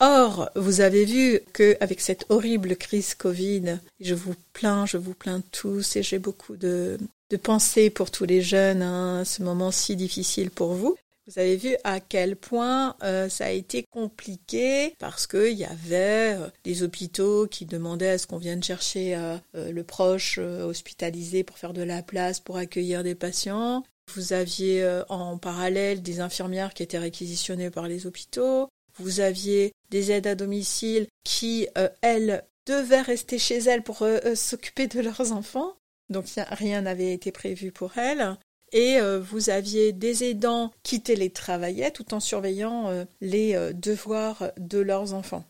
Or, 0.00 0.50
vous 0.56 0.80
avez 0.80 1.04
vu 1.04 1.40
que 1.52 1.76
avec 1.80 2.00
cette 2.00 2.26
horrible 2.28 2.76
crise 2.76 3.14
Covid, 3.14 3.78
je 4.00 4.14
vous 4.14 4.34
plains, 4.52 4.86
je 4.86 4.96
vous 4.96 5.14
plains 5.14 5.42
tous 5.52 5.96
et 5.96 6.02
j'ai 6.02 6.18
beaucoup 6.18 6.56
de, 6.56 6.98
de 7.30 7.36
pensées 7.36 7.90
pour 7.90 8.10
tous 8.10 8.24
les 8.24 8.42
jeunes, 8.42 8.82
hein, 8.82 9.24
ce 9.24 9.42
moment 9.42 9.70
si 9.70 9.96
difficile 9.96 10.50
pour 10.50 10.74
vous. 10.74 10.96
Vous 11.26 11.38
avez 11.38 11.56
vu 11.56 11.74
à 11.84 12.00
quel 12.00 12.36
point 12.36 12.96
euh, 13.02 13.30
ça 13.30 13.46
a 13.46 13.50
été 13.50 13.82
compliqué 13.82 14.94
parce 14.98 15.26
qu'il 15.26 15.54
y 15.54 15.64
avait 15.64 16.36
euh, 16.36 16.48
des 16.64 16.82
hôpitaux 16.82 17.46
qui 17.46 17.64
demandaient 17.64 18.10
à 18.10 18.18
ce 18.18 18.26
qu'on 18.26 18.36
vienne 18.36 18.62
chercher 18.62 19.14
euh, 19.16 19.38
le 19.54 19.84
proche 19.84 20.38
hospitalisé 20.38 21.42
pour 21.42 21.56
faire 21.56 21.72
de 21.72 21.82
la 21.82 22.02
place, 22.02 22.40
pour 22.40 22.58
accueillir 22.58 23.02
des 23.02 23.14
patients. 23.14 23.84
Vous 24.14 24.34
aviez 24.34 24.86
en 25.08 25.38
parallèle 25.38 26.02
des 26.02 26.20
infirmières 26.20 26.74
qui 26.74 26.82
étaient 26.82 26.98
réquisitionnées 26.98 27.70
par 27.70 27.88
les 27.88 28.06
hôpitaux. 28.06 28.68
Vous 28.98 29.20
aviez 29.20 29.72
des 29.90 30.10
aides 30.10 30.26
à 30.26 30.34
domicile 30.34 31.06
qui, 31.24 31.68
euh, 31.78 31.88
elles, 32.00 32.44
devaient 32.66 33.02
rester 33.02 33.38
chez 33.38 33.58
elles 33.58 33.82
pour 33.82 34.02
euh, 34.02 34.18
euh, 34.24 34.34
s'occuper 34.34 34.86
de 34.86 35.00
leurs 35.00 35.32
enfants. 35.32 35.74
Donc 36.08 36.26
rien 36.48 36.82
n'avait 36.82 37.12
été 37.12 37.30
prévu 37.32 37.72
pour 37.72 37.98
elles. 37.98 38.36
Et 38.72 38.98
vous 39.20 39.50
aviez 39.50 39.92
des 39.92 40.24
aidants 40.24 40.72
qui 40.82 41.00
télétravaillaient 41.00 41.92
tout 41.92 42.12
en 42.12 42.18
surveillant 42.18 43.06
les 43.20 43.54
devoirs 43.72 44.50
de 44.58 44.80
leurs 44.80 45.14
enfants. 45.14 45.44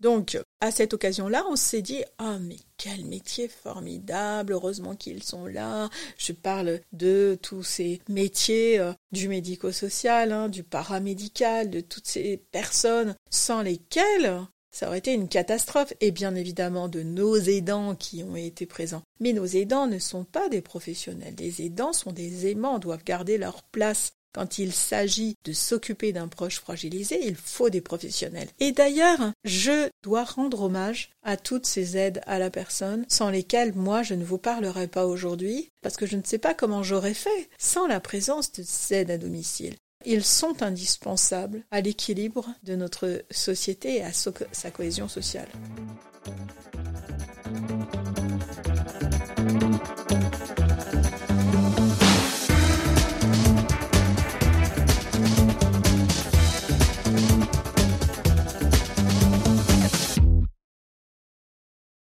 Donc, 0.00 0.38
à 0.60 0.70
cette 0.70 0.94
occasion-là, 0.94 1.44
on 1.48 1.56
s'est 1.56 1.82
dit 1.82 2.02
Ah, 2.18 2.38
mais 2.38 2.58
quel 2.76 3.04
métier 3.06 3.48
formidable, 3.48 4.52
heureusement 4.52 4.94
qu'ils 4.94 5.22
sont 5.22 5.46
là. 5.46 5.88
Je 6.18 6.32
parle 6.32 6.80
de 6.92 7.38
tous 7.40 7.62
ces 7.62 8.00
métiers 8.08 8.78
euh, 8.78 8.92
du 9.12 9.28
médico-social, 9.28 10.32
hein, 10.32 10.48
du 10.48 10.62
paramédical, 10.62 11.70
de 11.70 11.80
toutes 11.80 12.06
ces 12.06 12.36
personnes 12.36 13.14
sans 13.30 13.62
lesquelles 13.62 14.46
ça 14.76 14.88
aurait 14.88 14.98
été 14.98 15.14
une 15.14 15.28
catastrophe, 15.28 15.94
et 16.02 16.10
bien 16.10 16.34
évidemment 16.34 16.88
de 16.88 17.02
nos 17.02 17.34
aidants 17.34 17.94
qui 17.94 18.22
ont 18.22 18.36
été 18.36 18.66
présents. 18.66 19.02
Mais 19.20 19.32
nos 19.32 19.46
aidants 19.46 19.86
ne 19.86 19.98
sont 19.98 20.24
pas 20.24 20.50
des 20.50 20.60
professionnels. 20.60 21.34
Les 21.38 21.62
aidants 21.62 21.94
sont 21.94 22.12
des 22.12 22.50
aimants, 22.50 22.78
doivent 22.78 23.04
garder 23.04 23.38
leur 23.38 23.62
place 23.62 24.12
Quand 24.32 24.58
il 24.58 24.72
s'agit 24.72 25.34
de 25.44 25.52
s'occuper 25.52 26.12
d'un 26.12 26.28
proche 26.28 26.60
fragilisé, 26.60 27.18
il 27.24 27.36
faut 27.36 27.70
des 27.70 27.80
professionnels. 27.80 28.48
Et 28.60 28.72
d'ailleurs, 28.72 29.32
je 29.44 29.88
dois 30.02 30.24
rendre 30.24 30.62
hommage 30.62 31.10
à 31.22 31.36
toutes 31.36 31.66
ces 31.66 31.96
aides 31.96 32.20
à 32.26 32.38
la 32.38 32.50
personne, 32.50 33.06
sans 33.08 33.30
lesquelles 33.30 33.74
moi 33.74 34.02
je 34.02 34.14
ne 34.14 34.24
vous 34.24 34.38
parlerai 34.38 34.88
pas 34.88 35.06
aujourd'hui, 35.06 35.70
parce 35.82 35.96
que 35.96 36.06
je 36.06 36.16
ne 36.16 36.22
sais 36.24 36.38
pas 36.38 36.54
comment 36.54 36.82
j'aurais 36.82 37.14
fait 37.14 37.48
sans 37.58 37.86
la 37.86 38.00
présence 38.00 38.52
de 38.52 38.62
ces 38.62 38.94
aides 38.94 39.10
à 39.10 39.18
domicile. 39.18 39.74
Ils 40.04 40.24
sont 40.24 40.62
indispensables 40.62 41.64
à 41.70 41.80
l'équilibre 41.80 42.46
de 42.62 42.76
notre 42.76 43.24
société 43.30 43.96
et 43.96 44.04
à 44.04 44.12
sa 44.12 44.70
cohésion 44.70 45.08
sociale. 45.08 45.48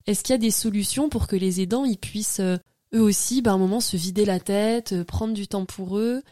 Est-ce 0.06 0.22
qu'il 0.22 0.32
y 0.32 0.36
a 0.36 0.38
des 0.38 0.50
solutions 0.50 1.08
pour 1.08 1.26
que 1.26 1.36
les 1.36 1.60
aidants 1.60 1.84
ils 1.84 1.98
puissent 1.98 2.40
euh, 2.40 2.58
eux 2.94 3.00
aussi, 3.00 3.42
bah, 3.42 3.52
à 3.52 3.54
un 3.54 3.58
moment, 3.58 3.80
se 3.80 3.96
vider 3.96 4.24
la 4.24 4.40
tête, 4.40 4.92
euh, 4.92 5.04
prendre 5.04 5.34
du 5.34 5.48
temps 5.48 5.64
pour 5.64 5.98
eux? 5.98 6.22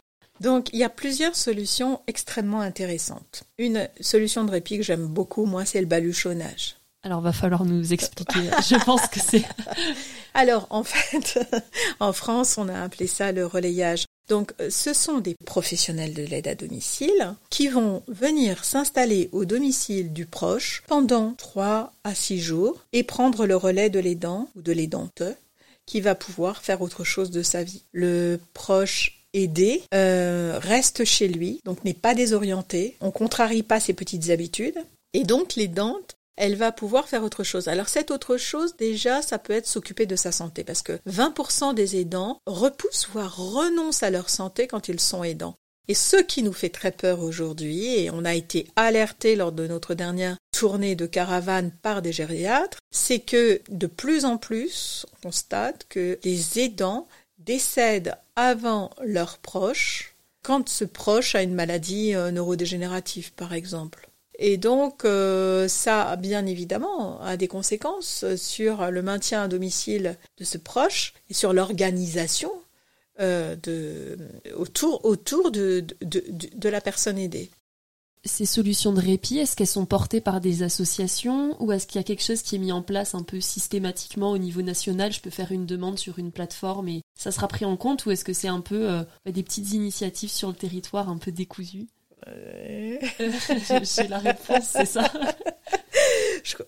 Donc, 0.40 0.70
il 0.72 0.78
y 0.78 0.84
a 0.84 0.88
plusieurs 0.88 1.36
solutions 1.36 2.00
extrêmement 2.06 2.60
intéressantes. 2.60 3.44
Une 3.58 3.88
solution 4.00 4.44
de 4.44 4.50
répit 4.50 4.78
que 4.78 4.82
j'aime 4.82 5.06
beaucoup, 5.06 5.44
moi, 5.44 5.64
c'est 5.64 5.80
le 5.80 5.86
baluchonnage. 5.86 6.76
Alors, 7.02 7.20
va 7.20 7.32
falloir 7.32 7.64
nous 7.64 7.92
expliquer. 7.92 8.40
Je 8.68 8.82
pense 8.84 9.06
que 9.06 9.20
c'est. 9.20 9.44
Alors, 10.34 10.66
en 10.70 10.82
fait, 10.82 11.38
en 12.00 12.12
France, 12.12 12.56
on 12.58 12.68
a 12.68 12.80
appelé 12.80 13.06
ça 13.06 13.32
le 13.32 13.46
relayage. 13.46 14.04
Donc, 14.30 14.52
euh, 14.60 14.70
ce 14.70 14.94
sont 14.94 15.18
des 15.18 15.34
professionnels 15.44 16.14
de 16.14 16.22
l'aide 16.22 16.46
à 16.46 16.54
domicile 16.54 17.34
qui 17.50 17.66
vont 17.66 18.02
venir 18.06 18.64
s'installer 18.64 19.28
au 19.32 19.44
domicile 19.44 20.12
du 20.12 20.24
proche 20.24 20.84
pendant 20.86 21.34
3 21.34 21.92
à 22.04 22.14
6 22.14 22.40
jours 22.40 22.86
et 22.92 23.02
prendre 23.02 23.44
le 23.44 23.56
relais 23.56 23.90
de 23.90 23.98
l'aidant 23.98 24.48
ou 24.54 24.62
de 24.62 24.70
l'aidante 24.70 25.24
qui 25.84 26.00
va 26.00 26.14
pouvoir 26.14 26.62
faire 26.62 26.80
autre 26.80 27.02
chose 27.02 27.32
de 27.32 27.42
sa 27.42 27.64
vie. 27.64 27.82
Le 27.90 28.38
proche 28.54 29.24
aidé 29.34 29.82
euh, 29.92 30.60
reste 30.62 31.04
chez 31.04 31.26
lui, 31.26 31.60
donc 31.64 31.84
n'est 31.84 31.92
pas 31.92 32.14
désorienté, 32.14 32.96
on 33.00 33.10
contrarie 33.10 33.64
pas 33.64 33.80
ses 33.80 33.94
petites 33.94 34.30
habitudes, 34.30 34.78
et 35.12 35.24
donc 35.24 35.56
l'aidante 35.56 36.14
elle 36.40 36.56
va 36.56 36.72
pouvoir 36.72 37.06
faire 37.06 37.22
autre 37.22 37.44
chose. 37.44 37.68
Alors 37.68 37.90
cette 37.90 38.10
autre 38.10 38.38
chose, 38.38 38.74
déjà, 38.76 39.20
ça 39.20 39.38
peut 39.38 39.52
être 39.52 39.66
s'occuper 39.66 40.06
de 40.06 40.16
sa 40.16 40.32
santé, 40.32 40.64
parce 40.64 40.80
que 40.80 40.98
20% 41.06 41.74
des 41.74 41.96
aidants 41.96 42.38
repoussent, 42.46 43.08
voire 43.12 43.36
renoncent 43.36 44.02
à 44.02 44.10
leur 44.10 44.30
santé 44.30 44.66
quand 44.66 44.88
ils 44.88 45.00
sont 45.00 45.22
aidants. 45.22 45.54
Et 45.86 45.94
ce 45.94 46.16
qui 46.16 46.42
nous 46.42 46.54
fait 46.54 46.70
très 46.70 46.92
peur 46.92 47.20
aujourd'hui, 47.20 47.84
et 47.98 48.10
on 48.10 48.24
a 48.24 48.34
été 48.34 48.66
alerté 48.74 49.36
lors 49.36 49.52
de 49.52 49.66
notre 49.66 49.94
dernière 49.94 50.38
tournée 50.50 50.94
de 50.94 51.06
caravane 51.06 51.72
par 51.82 52.00
des 52.00 52.12
gériatres, 52.12 52.78
c'est 52.90 53.20
que 53.20 53.60
de 53.68 53.86
plus 53.86 54.24
en 54.24 54.38
plus, 54.38 55.04
on 55.12 55.28
constate 55.28 55.86
que 55.90 56.18
les 56.24 56.58
aidants 56.58 57.06
décèdent 57.38 58.16
avant 58.34 58.90
leurs 59.04 59.38
proches 59.38 60.14
quand 60.42 60.70
ce 60.70 60.84
proche 60.84 61.34
a 61.34 61.42
une 61.42 61.54
maladie 61.54 62.14
euh, 62.14 62.30
neurodégénérative, 62.30 63.32
par 63.34 63.52
exemple. 63.52 64.09
Et 64.42 64.56
donc, 64.56 65.04
euh, 65.04 65.68
ça, 65.68 66.16
bien 66.16 66.46
évidemment, 66.46 67.20
a 67.20 67.36
des 67.36 67.46
conséquences 67.46 68.24
sur 68.36 68.90
le 68.90 69.02
maintien 69.02 69.42
à 69.42 69.48
domicile 69.48 70.16
de 70.38 70.44
ce 70.44 70.56
proche 70.56 71.12
et 71.28 71.34
sur 71.34 71.52
l'organisation 71.52 72.50
euh, 73.20 73.54
autour, 74.56 75.50
de, 75.50 75.84
la 76.64 76.80
personne 76.80 77.18
aidée. 77.18 77.50
Ces 78.24 78.46
solutions 78.46 78.94
de 78.94 79.00
répit, 79.00 79.38
est-ce 79.38 79.56
qu'elles 79.56 79.66
sont 79.66 79.84
portées 79.84 80.22
par 80.22 80.40
des 80.40 80.62
associations 80.62 81.62
ou 81.62 81.70
est-ce 81.72 81.86
qu'il 81.86 81.98
y 81.98 82.00
a 82.00 82.04
quelque 82.04 82.24
chose 82.24 82.40
qui 82.40 82.56
est 82.56 82.58
mis 82.58 82.72
en 82.72 82.80
place 82.80 83.14
un 83.14 83.22
peu 83.22 83.42
systématiquement 83.42 84.30
au 84.30 84.38
niveau 84.38 84.62
national? 84.62 85.12
Je 85.12 85.20
peux 85.20 85.28
faire 85.28 85.52
une 85.52 85.66
demande 85.66 85.98
sur 85.98 86.18
une 86.18 86.32
plateforme 86.32 86.88
et 86.88 87.02
ça 87.14 87.30
sera 87.30 87.46
pris 87.46 87.66
en 87.66 87.76
compte 87.76 88.06
ou 88.06 88.10
est-ce 88.10 88.24
que 88.24 88.32
c'est 88.32 88.48
un 88.48 88.60
peu 88.62 88.90
euh, 88.90 89.02
des 89.26 89.42
petites 89.42 89.72
initiatives 89.72 90.30
sur 90.30 90.48
le 90.48 90.54
territoire 90.54 91.10
un 91.10 91.18
peu 91.18 91.30
décousues? 91.30 91.88
J'ai 92.28 94.08
la 94.08 94.18
réponse, 94.18 94.64
c'est 94.72 94.86
ça. 94.86 95.10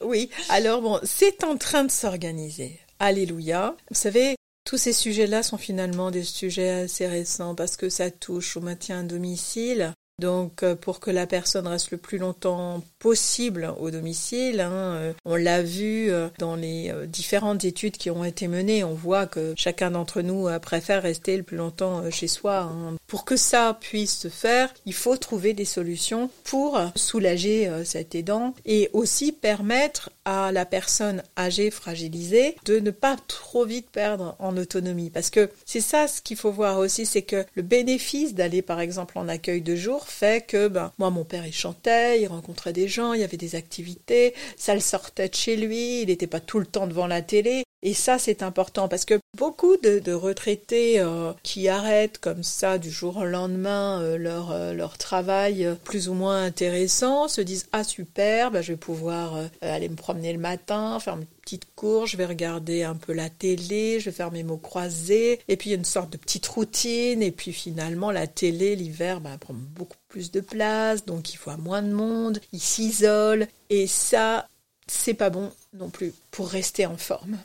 oui, 0.02 0.30
alors 0.48 0.82
bon, 0.82 1.00
c'est 1.02 1.44
en 1.44 1.56
train 1.56 1.84
de 1.84 1.90
s'organiser. 1.90 2.78
Alléluia. 2.98 3.76
Vous 3.90 3.96
savez, 3.96 4.36
tous 4.64 4.76
ces 4.76 4.92
sujets-là 4.92 5.42
sont 5.42 5.58
finalement 5.58 6.10
des 6.10 6.24
sujets 6.24 6.70
assez 6.70 7.06
récents 7.06 7.54
parce 7.54 7.76
que 7.76 7.88
ça 7.88 8.10
touche 8.10 8.56
au 8.56 8.60
maintien 8.60 9.00
à 9.00 9.02
domicile, 9.02 9.92
donc, 10.22 10.62
euh, 10.62 10.76
pour 10.76 11.00
que 11.00 11.10
la 11.10 11.26
personne 11.26 11.66
reste 11.66 11.90
le 11.90 11.96
plus 11.96 12.16
longtemps 12.16 12.80
possible 13.00 13.74
au 13.80 13.90
domicile, 13.90 14.60
hein, 14.60 14.70
euh, 14.72 15.12
on 15.24 15.34
l'a 15.34 15.62
vu 15.62 16.12
euh, 16.12 16.28
dans 16.38 16.54
les 16.54 16.94
différentes 17.08 17.64
études 17.64 17.96
qui 17.96 18.08
ont 18.08 18.24
été 18.24 18.46
menées, 18.46 18.84
on 18.84 18.94
voit 18.94 19.26
que 19.26 19.52
chacun 19.56 19.90
d'entre 19.90 20.22
nous 20.22 20.48
préfère 20.60 21.02
rester 21.02 21.36
le 21.36 21.42
plus 21.42 21.56
longtemps 21.56 22.08
chez 22.10 22.28
soi. 22.28 22.60
Hein. 22.60 22.96
Pour 23.08 23.24
que 23.24 23.36
ça 23.36 23.76
puisse 23.80 24.16
se 24.16 24.28
faire, 24.28 24.72
il 24.86 24.94
faut 24.94 25.16
trouver 25.16 25.54
des 25.54 25.64
solutions 25.64 26.30
pour 26.44 26.80
soulager 26.94 27.68
cet 27.84 28.14
aidant 28.14 28.54
et 28.64 28.90
aussi 28.92 29.32
permettre 29.32 30.10
à 30.24 30.52
la 30.52 30.64
personne 30.64 31.22
âgée 31.36 31.72
fragilisée 31.72 32.54
de 32.64 32.78
ne 32.78 32.92
pas 32.92 33.16
trop 33.26 33.64
vite 33.64 33.90
perdre 33.90 34.36
en 34.38 34.56
autonomie. 34.56 35.10
Parce 35.10 35.30
que 35.30 35.50
c'est 35.66 35.80
ça 35.80 36.06
ce 36.06 36.22
qu'il 36.22 36.36
faut 36.36 36.52
voir 36.52 36.78
aussi, 36.78 37.06
c'est 37.06 37.22
que 37.22 37.44
le 37.54 37.62
bénéfice 37.62 38.34
d'aller 38.34 38.62
par 38.62 38.80
exemple 38.80 39.18
en 39.18 39.28
accueil 39.28 39.62
de 39.62 39.74
jour 39.74 40.06
fait 40.12 40.46
que 40.46 40.68
ben, 40.68 40.92
moi 40.98 41.10
mon 41.10 41.24
père 41.24 41.46
il 41.46 41.52
chantait, 41.52 42.20
il 42.20 42.26
rencontrait 42.26 42.72
des 42.72 42.86
gens, 42.86 43.14
il 43.14 43.20
y 43.20 43.24
avait 43.24 43.36
des 43.36 43.54
activités, 43.54 44.34
ça 44.56 44.74
le 44.74 44.80
sortait 44.80 45.28
de 45.28 45.34
chez 45.34 45.56
lui, 45.56 46.02
il 46.02 46.08
n'était 46.08 46.26
pas 46.26 46.40
tout 46.40 46.60
le 46.60 46.66
temps 46.66 46.86
devant 46.86 47.06
la 47.06 47.22
télé. 47.22 47.64
Et 47.84 47.94
ça, 47.94 48.16
c'est 48.18 48.44
important 48.44 48.86
parce 48.86 49.04
que 49.04 49.18
beaucoup 49.36 49.76
de, 49.76 50.12
retraités 50.12 51.00
euh, 51.00 51.32
qui 51.42 51.68
arrêtent 51.68 52.18
comme 52.18 52.44
ça 52.44 52.78
du 52.78 52.90
jour 52.90 53.16
au 53.16 53.24
lendemain 53.24 54.00
euh, 54.00 54.16
leur, 54.16 54.52
euh, 54.52 54.72
leur 54.72 54.98
travail 54.98 55.68
plus 55.82 56.08
ou 56.08 56.14
moins 56.14 56.44
intéressant 56.44 57.26
se 57.26 57.40
disent 57.40 57.66
ah 57.72 57.82
super, 57.82 58.52
bah, 58.52 58.62
je 58.62 58.72
vais 58.72 58.78
pouvoir 58.78 59.48
aller 59.62 59.88
me 59.88 59.96
promener 59.96 60.32
le 60.32 60.38
matin, 60.38 61.00
faire 61.00 61.16
une 61.16 61.26
petite 61.26 61.66
course, 61.74 62.12
je 62.12 62.16
vais 62.16 62.26
regarder 62.26 62.84
un 62.84 62.94
peu 62.94 63.12
la 63.12 63.28
télé, 63.28 63.98
je 63.98 64.06
vais 64.06 64.16
faire 64.16 64.30
mes 64.30 64.44
mots 64.44 64.58
croisés. 64.58 65.40
Et 65.48 65.56
puis 65.56 65.70
il 65.70 65.72
y 65.72 65.74
a 65.74 65.78
une 65.78 65.84
sorte 65.84 66.10
de 66.10 66.18
petite 66.18 66.46
routine. 66.46 67.20
Et 67.20 67.32
puis 67.32 67.52
finalement 67.52 68.12
la 68.12 68.28
télé 68.28 68.76
l'hiver 68.76 69.20
bah, 69.20 69.36
prend 69.40 69.54
beaucoup 69.54 69.96
plus 70.08 70.30
de 70.30 70.40
place. 70.40 71.04
Donc 71.04 71.34
il 71.34 71.36
faut 71.36 71.50
moins 71.56 71.82
de 71.82 71.92
monde, 71.92 72.40
il 72.52 72.60
s'isole. 72.60 73.48
Et 73.70 73.88
ça 73.88 74.46
c'est 74.86 75.14
pas 75.14 75.30
bon 75.30 75.50
non 75.72 75.90
plus 75.90 76.12
pour 76.30 76.48
rester 76.48 76.86
en 76.86 76.96
forme. 76.96 77.38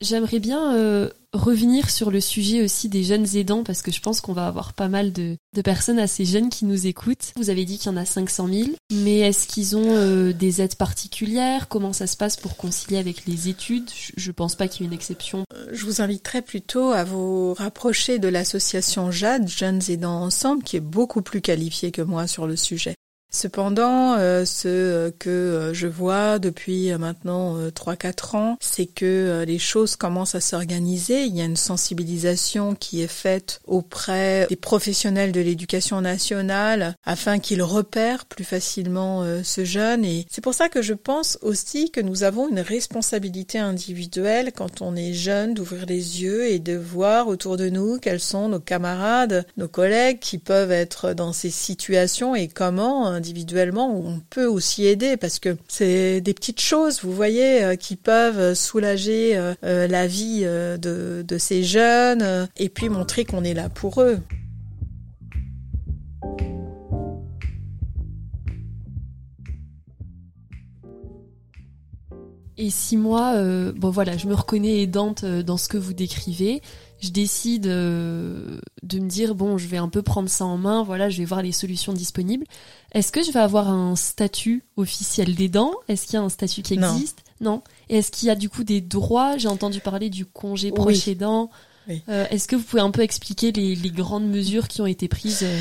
J'aimerais 0.00 0.40
bien 0.40 0.74
euh, 0.74 1.08
revenir 1.32 1.88
sur 1.90 2.10
le 2.10 2.20
sujet 2.20 2.62
aussi 2.62 2.88
des 2.88 3.02
jeunes 3.02 3.36
aidants 3.36 3.64
parce 3.64 3.82
que 3.82 3.90
je 3.90 4.00
pense 4.00 4.20
qu'on 4.20 4.32
va 4.32 4.46
avoir 4.46 4.72
pas 4.72 4.88
mal 4.88 5.12
de, 5.12 5.36
personnes 5.64 5.98
assez 5.98 6.24
jeunes 6.24 6.50
qui 6.50 6.64
nous 6.64 6.86
écoutent. 6.86 7.32
Vous 7.36 7.50
avez 7.50 7.64
dit 7.64 7.78
qu'il 7.78 7.90
y 7.90 7.94
en 7.94 7.96
a 7.96 8.04
500 8.04 8.48
000, 8.48 8.68
mais 8.92 9.20
est-ce 9.20 9.46
qu'ils 9.46 9.76
ont 9.76 9.96
euh, 9.96 10.32
des 10.32 10.60
aides 10.62 10.76
particulières? 10.76 11.68
Comment 11.68 11.92
ça 11.92 12.06
se 12.06 12.16
passe 12.16 12.36
pour 12.36 12.56
concilier 12.56 12.98
avec 12.98 13.26
les 13.26 13.48
études? 13.48 13.90
Je 14.16 14.32
pense 14.32 14.56
pas 14.56 14.68
qu'il 14.68 14.82
y 14.82 14.84
ait 14.84 14.88
une 14.88 14.94
exception. 14.94 15.44
Euh, 15.54 15.68
je 15.72 15.84
vous 15.84 16.00
inviterai 16.00 16.42
plutôt 16.42 16.90
à 16.90 17.04
vous 17.04 17.54
rapprocher 17.54 18.18
de 18.18 18.28
l'association 18.28 19.10
JAD, 19.10 19.48
Jeunes 19.48 19.80
Aidants 19.88 20.22
Ensemble, 20.22 20.62
qui 20.62 20.76
est 20.76 20.80
beaucoup 20.80 21.22
plus 21.22 21.40
qualifiée 21.40 21.92
que 21.92 22.02
moi 22.02 22.26
sur 22.26 22.46
le 22.46 22.56
sujet. 22.56 22.94
Cependant, 23.34 24.14
euh, 24.16 24.44
ce 24.44 25.10
que 25.10 25.28
euh, 25.28 25.74
je 25.74 25.88
vois 25.88 26.38
depuis 26.38 26.92
euh, 26.92 26.98
maintenant 26.98 27.58
3-4 27.68 28.36
ans, 28.36 28.56
c'est 28.60 28.86
que 28.86 29.42
les 29.44 29.58
choses 29.58 29.96
commencent 29.96 30.36
à 30.36 30.40
s'organiser. 30.40 31.24
Il 31.24 31.36
y 31.36 31.40
a 31.40 31.44
une 31.44 31.56
sensibilisation 31.56 32.76
qui 32.76 33.02
est 33.02 33.08
faite 33.08 33.60
auprès 33.66 34.46
des 34.48 34.56
professionnels 34.56 35.32
de 35.32 35.40
l'éducation 35.40 36.00
nationale 36.00 36.94
afin 37.04 37.40
qu'ils 37.40 37.62
repèrent 37.62 38.24
plus 38.26 38.44
facilement 38.44 39.24
ce 39.42 39.64
jeune. 39.64 40.04
Et 40.04 40.26
c'est 40.30 40.40
pour 40.40 40.54
ça 40.54 40.68
que 40.68 40.80
je 40.80 40.94
pense 40.94 41.36
aussi 41.42 41.90
que 41.90 42.00
nous 42.00 42.22
avons 42.22 42.48
une 42.48 42.60
responsabilité 42.60 43.58
individuelle 43.58 44.52
quand 44.54 44.80
on 44.80 44.94
est 44.94 45.12
jeune 45.12 45.54
d'ouvrir 45.54 45.86
les 45.86 46.22
yeux 46.22 46.46
et 46.46 46.60
de 46.60 46.76
voir 46.76 47.26
autour 47.26 47.56
de 47.56 47.68
nous 47.68 47.98
quels 47.98 48.20
sont 48.20 48.48
nos 48.48 48.60
camarades, 48.60 49.44
nos 49.56 49.68
collègues 49.68 50.20
qui 50.20 50.38
peuvent 50.38 50.72
être 50.72 51.14
dans 51.14 51.32
ces 51.32 51.50
situations 51.50 52.36
et 52.36 52.46
comment 52.48 53.23
individuellement, 53.24 53.96
on 53.96 54.20
peut 54.20 54.44
aussi 54.44 54.84
aider 54.84 55.16
parce 55.16 55.38
que 55.38 55.56
c'est 55.66 56.20
des 56.20 56.34
petites 56.34 56.60
choses, 56.60 57.00
vous 57.02 57.14
voyez, 57.14 57.64
euh, 57.64 57.74
qui 57.74 57.96
peuvent 57.96 58.52
soulager 58.52 59.34
euh, 59.34 59.54
euh, 59.64 59.86
la 59.88 60.06
vie 60.06 60.44
de, 60.44 61.24
de 61.26 61.38
ces 61.38 61.62
jeunes 61.62 62.48
et 62.58 62.68
puis 62.68 62.90
montrer 62.90 63.24
qu'on 63.24 63.42
est 63.42 63.54
là 63.54 63.70
pour 63.70 64.02
eux. 64.02 64.18
Et 72.64 72.70
si 72.70 72.96
moi, 72.96 73.34
bon 73.76 73.90
voilà, 73.90 74.16
je 74.16 74.26
me 74.26 74.34
reconnais 74.34 74.80
aidante 74.80 75.22
dans 75.26 75.58
ce 75.58 75.68
que 75.68 75.76
vous 75.76 75.92
décrivez, 75.92 76.62
je 77.02 77.10
décide 77.10 77.64
de 77.64 78.60
me 78.82 79.06
dire 79.06 79.34
bon, 79.34 79.58
je 79.58 79.66
vais 79.66 79.76
un 79.76 79.90
peu 79.90 80.00
prendre 80.00 80.30
ça 80.30 80.46
en 80.46 80.56
main, 80.56 80.82
voilà, 80.82 81.10
je 81.10 81.18
vais 81.18 81.26
voir 81.26 81.42
les 81.42 81.52
solutions 81.52 81.92
disponibles. 81.92 82.46
Est-ce 82.92 83.12
que 83.12 83.22
je 83.22 83.32
vais 83.32 83.40
avoir 83.40 83.68
un 83.68 83.96
statut 83.96 84.64
officiel 84.78 85.34
d'aidant 85.34 85.72
Est-ce 85.88 86.06
qu'il 86.06 86.14
y 86.14 86.16
a 86.16 86.22
un 86.22 86.30
statut 86.30 86.62
qui 86.62 86.72
existe? 86.72 87.18
Non. 87.42 87.62
Et 87.90 87.98
est-ce 87.98 88.10
qu'il 88.10 88.28
y 88.28 88.30
a 88.30 88.34
du 88.34 88.48
coup 88.48 88.64
des 88.64 88.80
droits? 88.80 89.36
J'ai 89.36 89.48
entendu 89.48 89.80
parler 89.80 90.08
du 90.08 90.24
congé 90.24 90.70
proche 90.70 91.06
aidant. 91.06 91.50
Euh, 92.08 92.26
est-ce 92.30 92.48
que 92.48 92.56
vous 92.56 92.62
pouvez 92.62 92.80
un 92.80 92.90
peu 92.90 93.02
expliquer 93.02 93.52
les, 93.52 93.76
grandes 93.90 94.26
mesures 94.26 94.68
qui 94.68 94.80
ont 94.80 94.86
été 94.86 95.06
prises 95.06 95.42
euh 95.42 95.60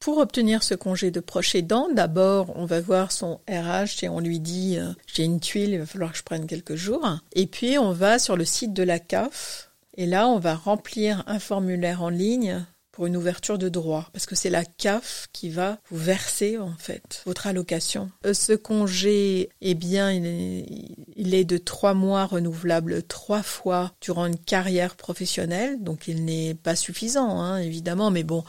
pour 0.00 0.18
obtenir 0.18 0.62
ce 0.62 0.74
congé 0.74 1.10
de 1.10 1.20
proche 1.20 1.54
aidant, 1.54 1.88
d'abord, 1.92 2.52
on 2.56 2.64
va 2.64 2.80
voir 2.80 3.12
son 3.12 3.40
RH 3.48 4.02
et 4.02 4.08
on 4.08 4.18
lui 4.18 4.40
dit 4.40 4.78
euh, 4.78 4.92
j'ai 5.06 5.24
une 5.24 5.40
tuile, 5.40 5.70
il 5.70 5.78
va 5.78 5.86
falloir 5.86 6.12
que 6.12 6.18
je 6.18 6.22
prenne 6.22 6.46
quelques 6.46 6.74
jours. 6.74 7.06
Et 7.34 7.46
puis 7.46 7.78
on 7.78 7.92
va 7.92 8.18
sur 8.18 8.36
le 8.36 8.46
site 8.46 8.72
de 8.72 8.82
la 8.82 8.98
CAF 8.98 9.70
et 9.96 10.06
là 10.06 10.26
on 10.26 10.38
va 10.38 10.54
remplir 10.54 11.22
un 11.26 11.38
formulaire 11.38 12.02
en 12.02 12.08
ligne 12.08 12.64
pour 12.92 13.06
une 13.06 13.16
ouverture 13.16 13.58
de 13.58 13.68
droit 13.68 14.08
parce 14.12 14.26
que 14.26 14.34
c'est 14.34 14.50
la 14.50 14.64
CAF 14.64 15.28
qui 15.32 15.48
va 15.48 15.78
vous 15.90 15.96
verser 15.96 16.58
en 16.58 16.74
fait 16.78 17.22
votre 17.24 17.46
allocation. 17.46 18.10
Euh, 18.26 18.34
ce 18.34 18.52
congé, 18.52 19.50
eh 19.60 19.74
bien, 19.74 20.10
il 20.10 21.34
est, 21.34 21.44
de 21.44 21.58
trois 21.58 21.94
mois 21.94 22.26
renouvelable 22.26 23.02
trois 23.02 23.42
fois 23.42 23.92
durant 24.00 24.26
une 24.26 24.38
carrière 24.38 24.96
professionnelle, 24.96 25.82
donc 25.82 26.08
il 26.08 26.24
n'est 26.24 26.54
pas 26.54 26.76
suffisant 26.76 27.40
hein, 27.40 27.58
évidemment, 27.58 28.10
mais 28.10 28.22
bon, 28.22 28.44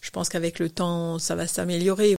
je 0.00 0.10
pense 0.10 0.28
qu'avec 0.28 0.58
le 0.58 0.70
temps, 0.70 1.18
ça 1.18 1.34
va 1.34 1.46
s'améliorer. 1.46 2.16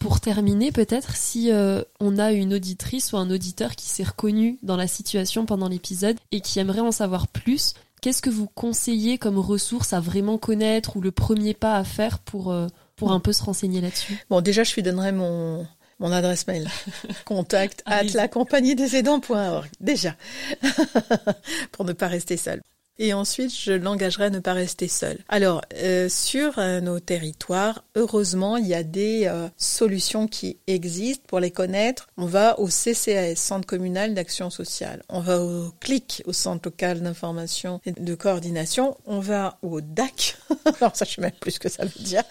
Pour 0.00 0.20
terminer, 0.20 0.72
peut-être, 0.72 1.16
si 1.16 1.50
euh, 1.50 1.82
on 2.00 2.18
a 2.18 2.32
une 2.32 2.54
auditrice 2.54 3.12
ou 3.12 3.16
un 3.16 3.30
auditeur 3.30 3.74
qui 3.74 3.86
s'est 3.86 4.04
reconnu 4.04 4.58
dans 4.62 4.76
la 4.76 4.86
situation 4.86 5.46
pendant 5.46 5.68
l'épisode 5.68 6.18
et 6.32 6.40
qui 6.40 6.58
aimerait 6.58 6.80
en 6.80 6.92
savoir 6.92 7.28
plus, 7.28 7.74
qu'est-ce 8.02 8.22
que 8.22 8.30
vous 8.30 8.46
conseillez 8.46 9.16
comme 9.18 9.38
ressource 9.38 9.92
à 9.94 10.00
vraiment 10.00 10.38
connaître 10.38 10.96
ou 10.96 11.00
le 11.00 11.10
premier 11.10 11.54
pas 11.54 11.76
à 11.76 11.84
faire 11.84 12.18
pour, 12.18 12.52
euh, 12.52 12.66
pour 12.94 13.12
un 13.12 13.20
peu 13.20 13.32
se 13.32 13.42
renseigner 13.42 13.80
là-dessus? 13.80 14.22
Bon, 14.28 14.42
déjà, 14.42 14.64
je 14.64 14.74
lui 14.74 14.82
donnerai 14.82 15.12
mon, 15.12 15.66
mon 15.98 16.12
adresse 16.12 16.46
mail. 16.46 16.68
Contact 17.24 17.82
at 17.86 18.04
la 18.04 18.28
compagnie 18.28 18.74
des 18.74 18.96
aidants.org. 18.96 19.68
Déjà. 19.80 20.14
pour 21.72 21.86
ne 21.86 21.94
pas 21.94 22.08
rester 22.08 22.36
seul 22.36 22.62
et 22.98 23.12
ensuite 23.12 23.54
je 23.54 23.72
l'engagerai 23.72 24.24
à 24.26 24.30
ne 24.30 24.38
pas 24.38 24.52
rester 24.52 24.88
seul. 24.88 25.18
Alors 25.28 25.62
euh, 25.74 26.08
sur 26.08 26.58
euh, 26.58 26.80
nos 26.80 27.00
territoires, 27.00 27.84
heureusement 27.94 28.56
il 28.56 28.66
y 28.66 28.74
a 28.74 28.82
des 28.82 29.26
euh, 29.26 29.48
solutions 29.56 30.26
qui 30.26 30.58
existent. 30.66 31.24
Pour 31.26 31.40
les 31.40 31.50
connaître, 31.50 32.08
on 32.16 32.26
va 32.26 32.58
au 32.58 32.68
CCAS, 32.68 33.36
Centre 33.36 33.66
communal 33.66 34.14
d'action 34.14 34.50
sociale. 34.50 35.02
On 35.08 35.20
va 35.20 35.40
au 35.40 35.72
CLIC, 35.80 36.22
au 36.26 36.32
Centre 36.32 36.68
local 36.68 37.00
d'information 37.00 37.80
et 37.84 37.92
de 37.92 38.14
coordination. 38.14 38.96
On 39.06 39.20
va 39.20 39.58
au 39.62 39.80
DAC. 39.80 40.36
Alors 40.80 40.96
ça 40.96 41.04
je 41.04 41.14
sais 41.14 41.20
même 41.20 41.32
plus 41.32 41.52
ce 41.52 41.60
que 41.60 41.68
ça 41.68 41.84
veut 41.84 42.02
dire. 42.02 42.22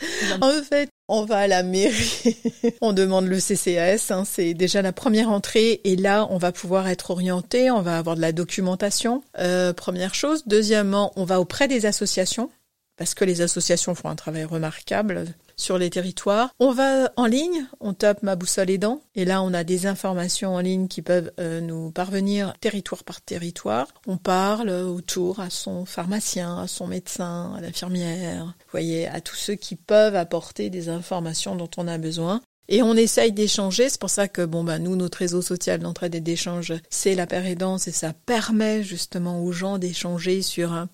En 0.42 0.52
fait, 0.64 0.90
on 1.08 1.26
va 1.26 1.40
à 1.40 1.48
la 1.48 1.64
mairie, 1.64 2.38
on 2.82 2.94
demande 2.94 3.28
le 3.28 3.40
CCAS, 3.40 4.12
hein, 4.12 4.24
c'est 4.26 4.54
déjà 4.54 4.82
la 4.82 4.92
première 4.92 5.30
entrée 5.30 5.82
et 5.84 5.96
là 5.96 6.28
on 6.30 6.38
va 6.38 6.52
pouvoir 6.52 6.88
être 6.88 7.12
orienté, 7.12 7.70
on 7.72 7.82
va 7.82 7.98
avoir 7.98 8.16
de 8.16 8.22
la 8.22 8.32
documentation. 8.32 9.24
Euh, 9.40 9.74
première 9.74 10.16
chose. 10.16 10.44
Deuxièmement, 10.46 11.14
on 11.16 11.26
va 11.26 11.40
auprès 11.40 11.68
des 11.68 11.86
associations 11.86 12.50
parce 12.98 13.14
que 13.14 13.26
les 13.26 13.42
associations 13.42 13.94
font 13.94 14.10
un 14.10 14.16
travail 14.16 14.46
remarquable 14.46 15.26
sur 15.56 15.78
les 15.78 15.90
territoires. 15.90 16.50
On 16.60 16.72
va 16.72 17.12
en 17.16 17.26
ligne, 17.26 17.68
on 17.80 17.94
tape 17.94 18.24
ma 18.24 18.36
boussole 18.36 18.70
aidant, 18.70 19.02
et 19.16 19.26
là 19.26 19.42
on 19.42 19.54
a 19.54 19.64
des 19.64 19.88
informations 19.88 20.56
en 20.56 20.60
ligne 20.60 20.88
qui 20.88 21.02
peuvent 21.02 21.32
euh, 21.40 21.62
nous 21.62 21.92
parvenir 21.92 22.54
territoire 22.60 23.04
par 23.04 23.22
territoire. 23.22 23.88
On 24.08 24.18
parle 24.18 24.70
autour 24.70 25.40
à 25.40 25.50
son 25.50 25.86
pharmacien, 25.86 26.58
à 26.60 26.68
son 26.68 26.88
médecin, 26.88 27.54
à 27.58 27.62
l'infirmière, 27.62 28.56
voyez, 28.72 29.08
à 29.08 29.22
tous 29.22 29.36
ceux 29.36 29.56
qui 29.56 29.76
peuvent 29.76 30.16
apporter 30.16 30.70
des 30.70 30.90
informations 30.90 31.56
dont 31.56 31.70
on 31.78 31.88
a 31.88 31.98
besoin. 31.98 32.42
Et 32.68 32.82
on 32.82 32.96
essaye 32.96 33.32
d'échanger, 33.32 33.90
c'est 33.90 34.00
pour 34.00 34.10
ça 34.10 34.28
que 34.28 34.44
bon 34.44 34.64
bah 34.64 34.80
nous 34.80 34.96
notre 34.96 35.20
réseau 35.20 35.42
social 35.42 35.80
d'entraide 35.80 36.16
et 36.16 36.20
d'échange 36.20 36.74
c'est 36.90 37.14
la 37.14 37.28
pérédance 37.28 37.88
et 37.88 37.92
ça 37.92 38.14
permet 38.14 38.84
justement 38.84 39.44
aux 39.44 39.52
gens 39.52 39.78
d'échanger 39.78 40.42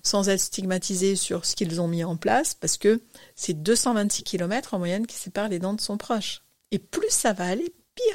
sans 0.02 0.28
être 0.28 0.40
stigmatisés 0.40 1.16
sur 1.16 1.46
ce 1.46 1.56
qu'ils 1.56 1.80
ont 1.80 1.88
mis 1.88 2.04
en 2.04 2.16
place 2.16 2.54
parce 2.54 2.76
que 2.76 3.00
c'est 3.36 3.62
226 3.62 4.22
km 4.22 4.74
en 4.74 4.78
moyenne 4.78 5.06
qui 5.06 5.16
séparent 5.16 5.48
les 5.48 5.58
dents 5.58 5.74
de 5.74 5.80
son 5.80 5.96
proche. 5.96 6.42
Et 6.70 6.78
plus 6.78 7.10
ça 7.10 7.32
va 7.32 7.46
aller, 7.46 7.72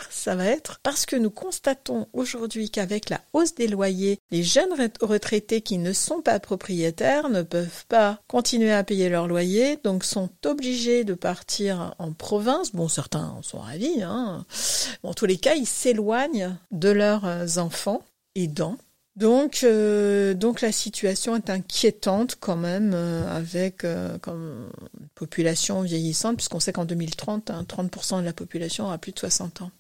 ça 0.10 0.36
va 0.36 0.46
être 0.46 0.80
parce 0.84 1.06
que 1.06 1.16
nous 1.16 1.30
constatons 1.30 2.08
aujourd'hui 2.14 2.70
qu'avec 2.70 3.10
la 3.10 3.22
hausse 3.34 3.56
des 3.56 3.68
loyers, 3.68 4.20
les 4.32 4.44
jeunes 4.44 4.74
retraités 5.02 5.62
qui 5.62 5.78
ne 5.78 5.94
sont 5.94 6.22
pas 6.22 6.40
propriétaires 6.40 7.30
ne 7.30 7.42
peuvent 7.42 7.86
pas 7.88 8.20
continuer 8.28 8.72
à 8.72 8.84
payer 8.84 9.10
leur 9.10 9.28
loyer, 9.28 9.78
donc 9.84 10.04
sont 10.04 10.30
obligés 10.46 11.04
de 11.04 11.14
partir 11.14 11.96
en 12.00 12.12
province. 12.12 12.72
Bon, 12.74 12.88
certains 12.88 13.38
sont 13.42 13.60
ravis. 13.60 14.02
Hein. 14.04 14.46
en 15.04 15.14
tous 15.14 15.26
les 15.26 15.38
cas, 15.38 15.56
ils 15.56 15.68
s'éloignent 15.68 16.56
de 16.72 16.90
leurs 16.90 17.58
enfants 17.58 18.04
aidants 18.36 18.78
donc, 19.18 19.62
euh, 19.64 20.36
donc 20.36 20.62
la 20.62 20.72
situation 20.72 21.36
est 21.36 21.50
inquiétante 21.50 22.38
quand 22.40 22.56
même 22.56 22.92
euh, 22.94 23.36
avec 23.36 23.84
euh, 23.84 24.20
comme 24.20 24.70
population 25.18 25.82
vieillissante, 25.82 26.38
puisqu'on 26.38 26.60
sait 26.60 26.72
qu'en 26.72 26.86
2030, 26.86 27.52
30% 27.68 28.14
hein, 28.14 28.20
de 28.22 28.26
la 28.26 28.34
population 28.34 28.86
aura 28.86 28.98
plus 29.00 29.12
de 29.12 29.20
60 29.20 29.64
ans. 29.64 29.72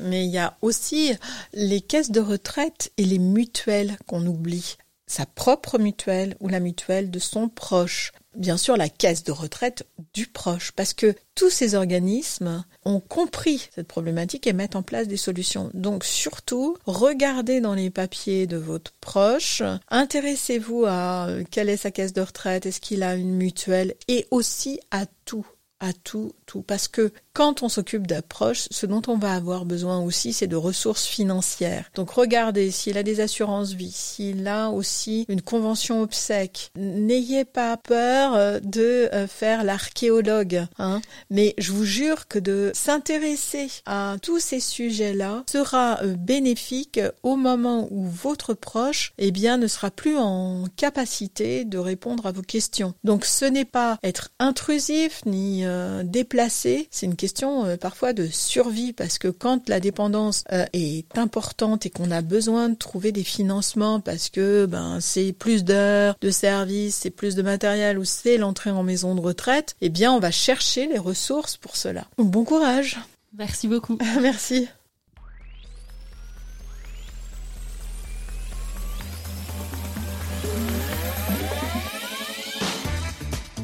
Mais 0.00 0.24
il 0.24 0.30
y 0.30 0.38
a 0.38 0.56
aussi 0.62 1.12
les 1.52 1.80
caisses 1.80 2.10
de 2.10 2.20
retraite 2.20 2.92
et 2.96 3.04
les 3.04 3.18
mutuelles 3.18 3.98
qu'on 4.06 4.24
oublie. 4.26 4.76
Sa 5.08 5.26
propre 5.26 5.78
mutuelle 5.78 6.36
ou 6.38 6.48
la 6.48 6.60
mutuelle 6.60 7.10
de 7.10 7.18
son 7.18 7.48
proche 7.48 8.12
bien 8.38 8.56
sûr 8.56 8.76
la 8.76 8.88
caisse 8.88 9.24
de 9.24 9.32
retraite 9.32 9.86
du 10.14 10.26
proche, 10.26 10.72
parce 10.72 10.94
que 10.94 11.14
tous 11.34 11.50
ces 11.50 11.74
organismes 11.74 12.64
ont 12.84 13.00
compris 13.00 13.68
cette 13.74 13.88
problématique 13.88 14.46
et 14.46 14.52
mettent 14.52 14.76
en 14.76 14.82
place 14.82 15.08
des 15.08 15.16
solutions. 15.16 15.70
Donc 15.74 16.04
surtout, 16.04 16.76
regardez 16.86 17.60
dans 17.60 17.74
les 17.74 17.90
papiers 17.90 18.46
de 18.46 18.56
votre 18.56 18.92
proche, 19.00 19.62
intéressez-vous 19.88 20.84
à 20.86 21.28
euh, 21.28 21.44
quelle 21.50 21.68
est 21.68 21.76
sa 21.76 21.90
caisse 21.90 22.12
de 22.12 22.20
retraite, 22.20 22.64
est-ce 22.66 22.80
qu'il 22.80 23.02
a 23.02 23.16
une 23.16 23.34
mutuelle, 23.34 23.94
et 24.06 24.26
aussi 24.30 24.80
à 24.90 25.06
tout 25.24 25.46
à 25.80 25.92
tout, 25.92 26.32
Parce 26.66 26.88
que 26.88 27.12
quand 27.32 27.62
on 27.62 27.68
s'occupe 27.68 28.06
d'approche, 28.06 28.66
ce 28.70 28.86
dont 28.86 29.02
on 29.06 29.16
va 29.16 29.34
avoir 29.34 29.64
besoin 29.64 30.00
aussi, 30.00 30.32
c'est 30.32 30.46
de 30.46 30.56
ressources 30.56 31.06
financières. 31.06 31.90
Donc 31.94 32.10
regardez 32.10 32.70
s'il 32.70 32.98
a 32.98 33.02
des 33.02 33.20
assurances 33.20 33.72
vie, 33.72 33.92
s'il 33.92 34.48
a 34.48 34.70
aussi 34.70 35.24
une 35.28 35.42
convention 35.42 36.02
obsèque. 36.02 36.70
N'ayez 36.76 37.44
pas 37.44 37.76
peur 37.76 38.34
euh, 38.34 38.60
de 38.60 39.08
euh, 39.12 39.26
faire 39.26 39.64
l'archéologue, 39.64 40.66
hein. 40.78 41.00
Mais 41.30 41.54
je 41.58 41.72
vous 41.72 41.84
jure 41.84 42.26
que 42.28 42.38
de 42.38 42.70
s'intéresser 42.74 43.68
à 43.86 44.16
tous 44.22 44.40
ces 44.40 44.60
sujets-là 44.60 45.44
sera 45.50 46.02
euh, 46.02 46.14
bénéfique 46.16 47.00
au 47.22 47.36
moment 47.36 47.86
où 47.90 48.04
votre 48.06 48.54
proche, 48.54 49.12
eh 49.18 49.30
bien, 49.30 49.58
ne 49.58 49.66
sera 49.66 49.90
plus 49.90 50.16
en 50.16 50.64
capacité 50.76 51.64
de 51.64 51.78
répondre 51.78 52.26
à 52.26 52.32
vos 52.32 52.42
questions. 52.42 52.94
Donc 53.04 53.24
ce 53.24 53.44
n'est 53.44 53.64
pas 53.64 53.98
être 54.02 54.30
intrusif 54.38 55.22
ni 55.26 55.64
euh, 55.64 56.02
c'est 56.48 56.88
une 57.02 57.16
question 57.16 57.64
euh, 57.64 57.76
parfois 57.76 58.12
de 58.12 58.28
survie 58.28 58.92
parce 58.92 59.18
que 59.18 59.28
quand 59.28 59.68
la 59.68 59.80
dépendance 59.80 60.44
euh, 60.52 60.64
est 60.72 61.18
importante 61.18 61.84
et 61.86 61.90
qu'on 61.90 62.12
a 62.12 62.22
besoin 62.22 62.68
de 62.68 62.76
trouver 62.76 63.10
des 63.10 63.24
financements 63.24 63.98
parce 63.98 64.28
que 64.28 64.66
ben 64.66 64.98
c'est 65.00 65.32
plus 65.32 65.64
d'heures 65.64 66.16
de 66.20 66.30
service, 66.30 66.94
c'est 66.96 67.10
plus 67.10 67.34
de 67.34 67.42
matériel 67.42 67.98
ou 67.98 68.04
c'est 68.04 68.38
l'entrée 68.38 68.70
en 68.70 68.84
maison 68.84 69.16
de 69.16 69.20
retraite, 69.20 69.74
eh 69.80 69.88
bien 69.88 70.12
on 70.12 70.20
va 70.20 70.30
chercher 70.30 70.86
les 70.86 70.98
ressources 70.98 71.56
pour 71.56 71.76
cela. 71.76 72.04
bon 72.18 72.44
courage. 72.44 72.98
Merci 73.36 73.66
beaucoup. 73.66 73.98
Merci. 74.20 74.68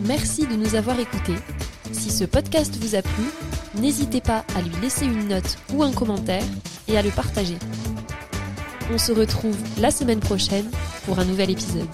Merci 0.06 0.46
de 0.46 0.54
nous 0.54 0.74
avoir 0.74 1.00
écoutés. 1.00 1.36
Si 1.94 2.10
ce 2.10 2.24
podcast 2.24 2.76
vous 2.80 2.96
a 2.96 3.02
plu, 3.02 3.24
n'hésitez 3.76 4.20
pas 4.20 4.44
à 4.56 4.60
lui 4.60 4.74
laisser 4.82 5.06
une 5.06 5.28
note 5.28 5.56
ou 5.72 5.82
un 5.82 5.92
commentaire 5.92 6.44
et 6.88 6.98
à 6.98 7.02
le 7.02 7.10
partager. 7.10 7.56
On 8.92 8.98
se 8.98 9.12
retrouve 9.12 9.56
la 9.78 9.90
semaine 9.90 10.20
prochaine 10.20 10.68
pour 11.06 11.18
un 11.18 11.24
nouvel 11.24 11.50
épisode. 11.50 11.88